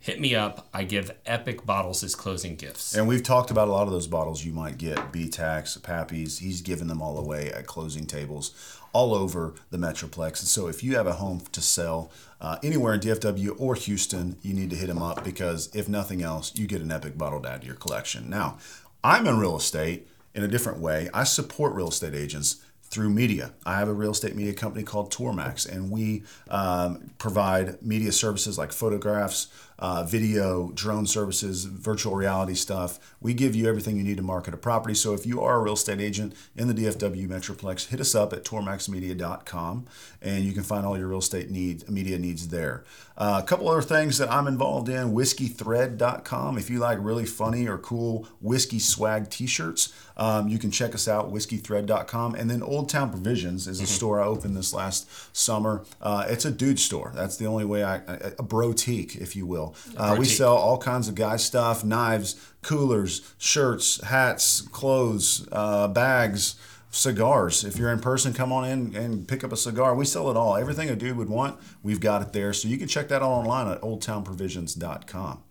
hit 0.00 0.18
me 0.18 0.34
up. 0.34 0.68
I 0.72 0.84
give 0.84 1.10
epic 1.26 1.64
bottles 1.64 2.02
as 2.02 2.14
closing 2.14 2.56
gifts. 2.56 2.94
And 2.94 3.06
we've 3.06 3.22
talked 3.22 3.50
about 3.50 3.68
a 3.68 3.70
lot 3.70 3.86
of 3.86 3.92
those 3.92 4.06
bottles 4.06 4.44
you 4.44 4.52
might 4.52 4.78
get. 4.78 5.12
B-Tax, 5.12 5.78
he's 6.10 6.62
given 6.62 6.88
them 6.88 7.02
all 7.02 7.18
away 7.18 7.52
at 7.52 7.66
closing 7.66 8.06
tables 8.06 8.78
all 8.92 9.14
over 9.14 9.54
the 9.70 9.78
Metroplex. 9.78 10.40
And 10.40 10.48
so 10.48 10.66
if 10.66 10.82
you 10.82 10.96
have 10.96 11.06
a 11.06 11.12
home 11.12 11.42
to 11.52 11.60
sell 11.60 12.10
uh, 12.40 12.58
anywhere 12.62 12.94
in 12.94 13.00
DFW 13.00 13.54
or 13.60 13.74
Houston, 13.74 14.36
you 14.42 14.54
need 14.54 14.70
to 14.70 14.76
hit 14.76 14.88
him 14.88 15.02
up 15.02 15.22
because 15.22 15.74
if 15.74 15.88
nothing 15.88 16.22
else, 16.22 16.52
you 16.56 16.66
get 16.66 16.80
an 16.80 16.90
epic 16.90 17.16
bottle 17.16 17.40
to 17.42 17.50
add 17.50 17.60
to 17.60 17.66
your 17.66 17.76
collection. 17.76 18.28
Now, 18.28 18.58
I'm 19.04 19.26
in 19.26 19.38
real 19.38 19.56
estate 19.56 20.08
in 20.34 20.42
a 20.42 20.48
different 20.48 20.80
way. 20.80 21.08
I 21.12 21.24
support 21.24 21.74
real 21.74 21.88
estate 21.88 22.14
agents 22.14 22.62
through 22.90 23.10
media. 23.10 23.52
I 23.64 23.78
have 23.78 23.88
a 23.88 23.92
real 23.92 24.10
estate 24.10 24.34
media 24.34 24.52
company 24.52 24.82
called 24.82 25.12
Tourmax, 25.12 25.70
and 25.70 25.90
we 25.90 26.24
um, 26.50 27.12
provide 27.18 27.80
media 27.82 28.10
services 28.10 28.58
like 28.58 28.72
photographs, 28.72 29.46
uh, 29.80 30.04
video, 30.04 30.70
drone 30.74 31.06
services, 31.06 31.64
virtual 31.64 32.14
reality 32.14 32.54
stuff. 32.54 33.14
We 33.20 33.34
give 33.34 33.56
you 33.56 33.68
everything 33.68 33.96
you 33.96 34.04
need 34.04 34.18
to 34.18 34.22
market 34.22 34.54
a 34.54 34.58
property. 34.58 34.94
So 34.94 35.14
if 35.14 35.26
you 35.26 35.40
are 35.40 35.56
a 35.56 35.58
real 35.58 35.74
estate 35.74 36.00
agent 36.00 36.34
in 36.54 36.68
the 36.68 36.74
DFW 36.74 37.26
Metroplex, 37.26 37.88
hit 37.88 37.98
us 37.98 38.14
up 38.14 38.32
at 38.32 38.44
tourmaxmedia.com 38.44 39.86
and 40.22 40.44
you 40.44 40.52
can 40.52 40.62
find 40.62 40.84
all 40.84 40.98
your 40.98 41.08
real 41.08 41.18
estate 41.18 41.50
needs, 41.50 41.88
media 41.88 42.18
needs 42.18 42.48
there. 42.48 42.84
Uh, 43.16 43.40
a 43.42 43.46
couple 43.46 43.68
other 43.68 43.82
things 43.82 44.16
that 44.18 44.30
I'm 44.30 44.46
involved 44.46 44.88
in, 44.88 45.12
whiskeythread.com. 45.12 46.56
If 46.56 46.70
you 46.70 46.78
like 46.78 46.98
really 47.00 47.26
funny 47.26 47.68
or 47.68 47.76
cool 47.76 48.26
whiskey 48.40 48.78
swag 48.78 49.28
t-shirts, 49.28 49.92
um, 50.16 50.48
you 50.48 50.58
can 50.58 50.70
check 50.70 50.94
us 50.94 51.06
out, 51.06 51.32
whiskeythread.com. 51.32 52.34
And 52.34 52.50
then 52.50 52.62
Old 52.62 52.88
Town 52.88 53.10
Provisions 53.10 53.66
is 53.66 53.80
a 53.80 53.84
mm-hmm. 53.84 53.90
store 53.90 54.20
I 54.22 54.26
opened 54.26 54.56
this 54.56 54.72
last 54.72 55.36
summer. 55.36 55.84
Uh, 56.00 56.26
it's 56.28 56.44
a 56.44 56.50
dude 56.50 56.78
store. 56.78 57.12
That's 57.14 57.36
the 57.36 57.46
only 57.46 57.64
way 57.64 57.84
I, 57.84 57.96
a 57.96 58.42
brotique, 58.42 59.16
if 59.16 59.36
you 59.36 59.46
will. 59.46 59.69
Uh, 59.96 60.16
we 60.18 60.24
sell 60.24 60.56
all 60.56 60.78
kinds 60.78 61.08
of 61.08 61.14
guy 61.14 61.36
stuff, 61.36 61.84
knives, 61.84 62.34
coolers, 62.62 63.34
shirts, 63.38 64.02
hats, 64.04 64.60
clothes, 64.60 65.48
uh, 65.52 65.88
bags, 65.88 66.56
cigars. 66.90 67.64
If 67.64 67.78
you're 67.78 67.92
in 67.92 68.00
person, 68.00 68.32
come 68.32 68.52
on 68.52 68.64
in 68.68 68.96
and 68.96 69.26
pick 69.26 69.44
up 69.44 69.52
a 69.52 69.56
cigar. 69.56 69.94
We 69.94 70.04
sell 70.04 70.30
it 70.30 70.36
all. 70.36 70.56
Everything 70.56 70.90
a 70.90 70.96
dude 70.96 71.16
would 71.16 71.28
want, 71.28 71.58
we've 71.82 72.00
got 72.00 72.22
it 72.22 72.32
there. 72.32 72.52
So 72.52 72.68
you 72.68 72.78
can 72.78 72.88
check 72.88 73.08
that 73.08 73.22
out 73.22 73.30
online 73.30 73.68
at 73.68 73.80
oldtownprovisions.com. 73.80 75.42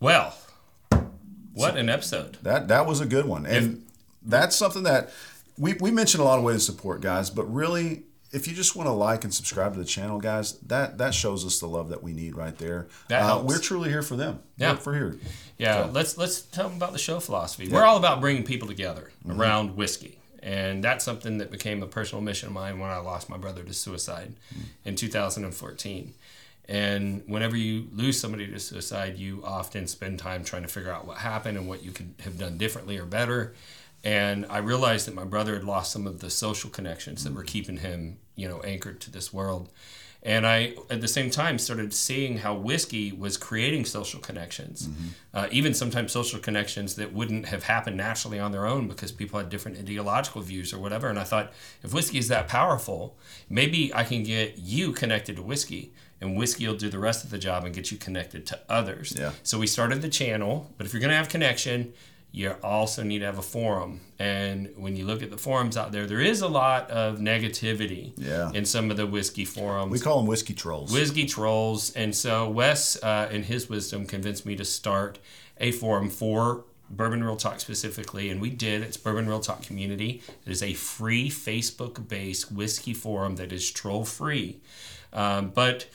Well, 0.00 0.34
what 1.52 1.74
so 1.74 1.78
an 1.78 1.88
episode. 1.88 2.38
That 2.42 2.68
that 2.68 2.86
was 2.86 3.00
a 3.00 3.06
good 3.06 3.26
one. 3.26 3.46
And 3.46 3.66
if, 3.66 3.78
that's 4.22 4.56
something 4.56 4.84
that 4.84 5.10
we, 5.58 5.74
we 5.74 5.90
mentioned 5.90 6.20
a 6.20 6.24
lot 6.24 6.38
of 6.38 6.44
ways 6.44 6.66
to 6.66 6.72
support 6.72 7.00
guys, 7.00 7.30
but 7.30 7.44
really 7.52 8.04
if 8.30 8.46
you 8.46 8.54
just 8.54 8.76
want 8.76 8.88
to 8.88 8.92
like 8.92 9.24
and 9.24 9.32
subscribe 9.32 9.72
to 9.72 9.78
the 9.78 9.84
channel, 9.84 10.18
guys, 10.18 10.54
that 10.66 10.98
that 10.98 11.14
shows 11.14 11.46
us 11.46 11.60
the 11.60 11.66
love 11.66 11.88
that 11.88 12.02
we 12.02 12.12
need 12.12 12.36
right 12.36 12.56
there. 12.58 12.88
That 13.08 13.22
uh, 13.22 13.42
we're 13.42 13.58
truly 13.58 13.88
here 13.88 14.02
for 14.02 14.16
them. 14.16 14.40
Yeah, 14.56 14.72
we're 14.72 14.78
for 14.78 14.94
here. 14.94 15.16
Yeah, 15.56 15.86
so. 15.86 15.92
let's 15.92 16.18
let's 16.18 16.42
tell 16.42 16.68
them 16.68 16.76
about 16.76 16.92
the 16.92 16.98
show 16.98 17.20
philosophy. 17.20 17.66
Yeah. 17.66 17.74
We're 17.74 17.84
all 17.84 17.96
about 17.96 18.20
bringing 18.20 18.44
people 18.44 18.68
together 18.68 19.10
mm-hmm. 19.26 19.40
around 19.40 19.76
whiskey, 19.76 20.18
and 20.42 20.84
that's 20.84 21.04
something 21.04 21.38
that 21.38 21.50
became 21.50 21.82
a 21.82 21.86
personal 21.86 22.22
mission 22.22 22.48
of 22.48 22.52
mine 22.52 22.78
when 22.78 22.90
I 22.90 22.98
lost 22.98 23.30
my 23.30 23.38
brother 23.38 23.62
to 23.62 23.72
suicide 23.72 24.34
mm-hmm. 24.52 24.88
in 24.88 24.96
2014. 24.96 26.14
And 26.70 27.22
whenever 27.26 27.56
you 27.56 27.88
lose 27.94 28.20
somebody 28.20 28.46
to 28.46 28.60
suicide, 28.60 29.16
you 29.16 29.42
often 29.42 29.86
spend 29.86 30.18
time 30.18 30.44
trying 30.44 30.62
to 30.62 30.68
figure 30.68 30.92
out 30.92 31.06
what 31.06 31.16
happened 31.16 31.56
and 31.56 31.66
what 31.66 31.82
you 31.82 31.92
could 31.92 32.12
have 32.24 32.38
done 32.38 32.58
differently 32.58 32.98
or 32.98 33.06
better 33.06 33.54
and 34.04 34.46
I 34.48 34.58
realized 34.58 35.06
that 35.06 35.14
my 35.14 35.24
brother 35.24 35.54
had 35.54 35.64
lost 35.64 35.92
some 35.92 36.06
of 36.06 36.20
the 36.20 36.30
social 36.30 36.70
connections 36.70 37.24
that 37.24 37.34
were 37.34 37.42
keeping 37.42 37.78
him, 37.78 38.18
you 38.36 38.48
know, 38.48 38.60
anchored 38.60 39.00
to 39.02 39.10
this 39.10 39.32
world. 39.32 39.70
And 40.22 40.46
I, 40.46 40.74
at 40.90 41.00
the 41.00 41.08
same 41.08 41.30
time, 41.30 41.58
started 41.58 41.94
seeing 41.94 42.38
how 42.38 42.54
whiskey 42.54 43.12
was 43.12 43.36
creating 43.36 43.84
social 43.84 44.18
connections, 44.18 44.88
mm-hmm. 44.88 45.06
uh, 45.32 45.46
even 45.52 45.74
sometimes 45.74 46.10
social 46.10 46.40
connections 46.40 46.96
that 46.96 47.12
wouldn't 47.12 47.46
have 47.46 47.62
happened 47.62 47.96
naturally 47.96 48.40
on 48.40 48.50
their 48.50 48.66
own 48.66 48.88
because 48.88 49.12
people 49.12 49.38
had 49.38 49.48
different 49.48 49.78
ideological 49.78 50.42
views 50.42 50.72
or 50.72 50.78
whatever. 50.80 51.08
And 51.08 51.20
I 51.20 51.24
thought, 51.24 51.52
if 51.84 51.94
whiskey 51.94 52.18
is 52.18 52.26
that 52.28 52.48
powerful, 52.48 53.16
maybe 53.48 53.94
I 53.94 54.02
can 54.02 54.24
get 54.24 54.58
you 54.58 54.92
connected 54.92 55.36
to 55.36 55.42
whiskey, 55.42 55.92
and 56.20 56.36
whiskey 56.36 56.66
will 56.66 56.74
do 56.74 56.88
the 56.88 56.98
rest 56.98 57.22
of 57.22 57.30
the 57.30 57.38
job 57.38 57.64
and 57.64 57.72
get 57.72 57.92
you 57.92 57.96
connected 57.96 58.44
to 58.46 58.58
others. 58.68 59.14
Yeah. 59.16 59.32
So 59.44 59.56
we 59.56 59.68
started 59.68 60.02
the 60.02 60.08
channel, 60.08 60.72
but 60.76 60.84
if 60.84 60.92
you're 60.92 61.00
going 61.00 61.10
to 61.10 61.16
have 61.16 61.28
connection, 61.28 61.92
you 62.30 62.54
also 62.62 63.02
need 63.02 63.20
to 63.20 63.24
have 63.24 63.38
a 63.38 63.42
forum. 63.42 64.00
And 64.18 64.70
when 64.76 64.96
you 64.96 65.06
look 65.06 65.22
at 65.22 65.30
the 65.30 65.38
forums 65.38 65.76
out 65.76 65.92
there, 65.92 66.06
there 66.06 66.20
is 66.20 66.42
a 66.42 66.48
lot 66.48 66.90
of 66.90 67.18
negativity 67.18 68.12
yeah. 68.16 68.50
in 68.52 68.64
some 68.64 68.90
of 68.90 68.96
the 68.96 69.06
whiskey 69.06 69.44
forums. 69.44 69.90
We 69.90 69.98
call 69.98 70.18
them 70.18 70.26
whiskey 70.26 70.54
trolls. 70.54 70.92
Whiskey 70.92 71.24
trolls. 71.26 71.90
And 71.92 72.14
so 72.14 72.48
Wes, 72.50 73.02
uh, 73.02 73.28
in 73.30 73.44
his 73.44 73.68
wisdom, 73.68 74.06
convinced 74.06 74.44
me 74.44 74.56
to 74.56 74.64
start 74.64 75.18
a 75.58 75.72
forum 75.72 76.10
for 76.10 76.64
Bourbon 76.90 77.22
Real 77.22 77.36
Talk 77.36 77.60
specifically, 77.60 78.30
and 78.30 78.40
we 78.40 78.50
did. 78.50 78.82
It's 78.82 78.96
Bourbon 78.96 79.28
Real 79.28 79.40
Talk 79.40 79.62
Community. 79.62 80.22
It 80.46 80.50
is 80.50 80.62
a 80.62 80.74
free 80.74 81.28
Facebook 81.28 82.08
based 82.08 82.50
whiskey 82.50 82.94
forum 82.94 83.36
that 83.36 83.52
is 83.52 83.70
troll 83.70 84.04
free. 84.04 84.60
Um, 85.12 85.50
but 85.50 85.86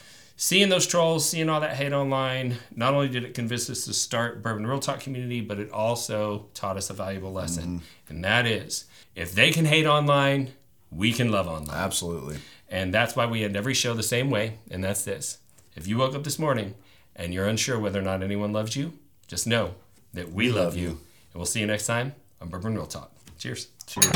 seeing 0.44 0.68
those 0.68 0.86
trolls, 0.86 1.28
seeing 1.28 1.48
all 1.48 1.62
that 1.62 1.78
hate 1.78 1.94
online, 1.94 2.58
not 2.76 2.94
only 2.94 3.08
did 3.08 3.24
it 3.24 3.34
convince 3.34 3.70
us 3.70 3.86
to 3.86 3.94
start 3.94 4.44
Bourbon 4.44 4.68
Real 4.68 4.78
Talk 4.78 5.00
community, 5.00 5.40
but 5.40 5.58
it 5.58 5.72
also 5.72 6.48
taught 6.54 6.76
us 6.76 6.90
a 6.90 6.94
valuable 6.94 7.32
lesson. 7.32 7.64
Mm-hmm. 7.64 7.86
And 8.10 8.26
that 8.26 8.46
is 8.46 8.84
if 9.16 9.34
they 9.34 9.52
can 9.52 9.64
hate 9.64 9.86
online, 9.86 10.52
we 10.92 11.14
can 11.14 11.32
love 11.32 11.48
online. 11.48 11.78
Absolutely. 11.78 12.40
And 12.68 12.94
that's 12.94 13.16
why 13.16 13.26
we 13.26 13.46
end 13.46 13.56
every 13.56 13.74
show 13.74 13.94
the 13.94 14.04
same 14.04 14.30
way, 14.30 14.58
and 14.70 14.84
that's 14.84 15.06
this. 15.06 15.38
If 15.78 15.88
you 15.88 15.98
woke 15.98 16.14
up 16.14 16.26
this 16.26 16.38
morning 16.38 16.76
and 17.16 17.34
you're 17.34 17.48
unsure 17.48 17.80
whether 17.80 18.00
or 18.00 18.04
not 18.04 18.22
anyone 18.22 18.52
loves 18.52 18.76
you, 18.76 18.92
just 19.28 19.48
know 19.48 19.76
that 20.14 20.28
we, 20.34 20.48
we 20.48 20.52
love, 20.52 20.66
love 20.66 20.76
you. 20.76 20.82
you. 20.82 20.90
And 20.90 21.36
we'll 21.36 21.46
see 21.46 21.62
you 21.62 21.68
next 21.68 21.88
time 21.88 22.16
on 22.42 22.50
Bourbon 22.50 22.76
Real 22.76 22.86
Talk. 22.86 23.14
Cheers. 23.38 23.70
Cheers. 23.88 24.12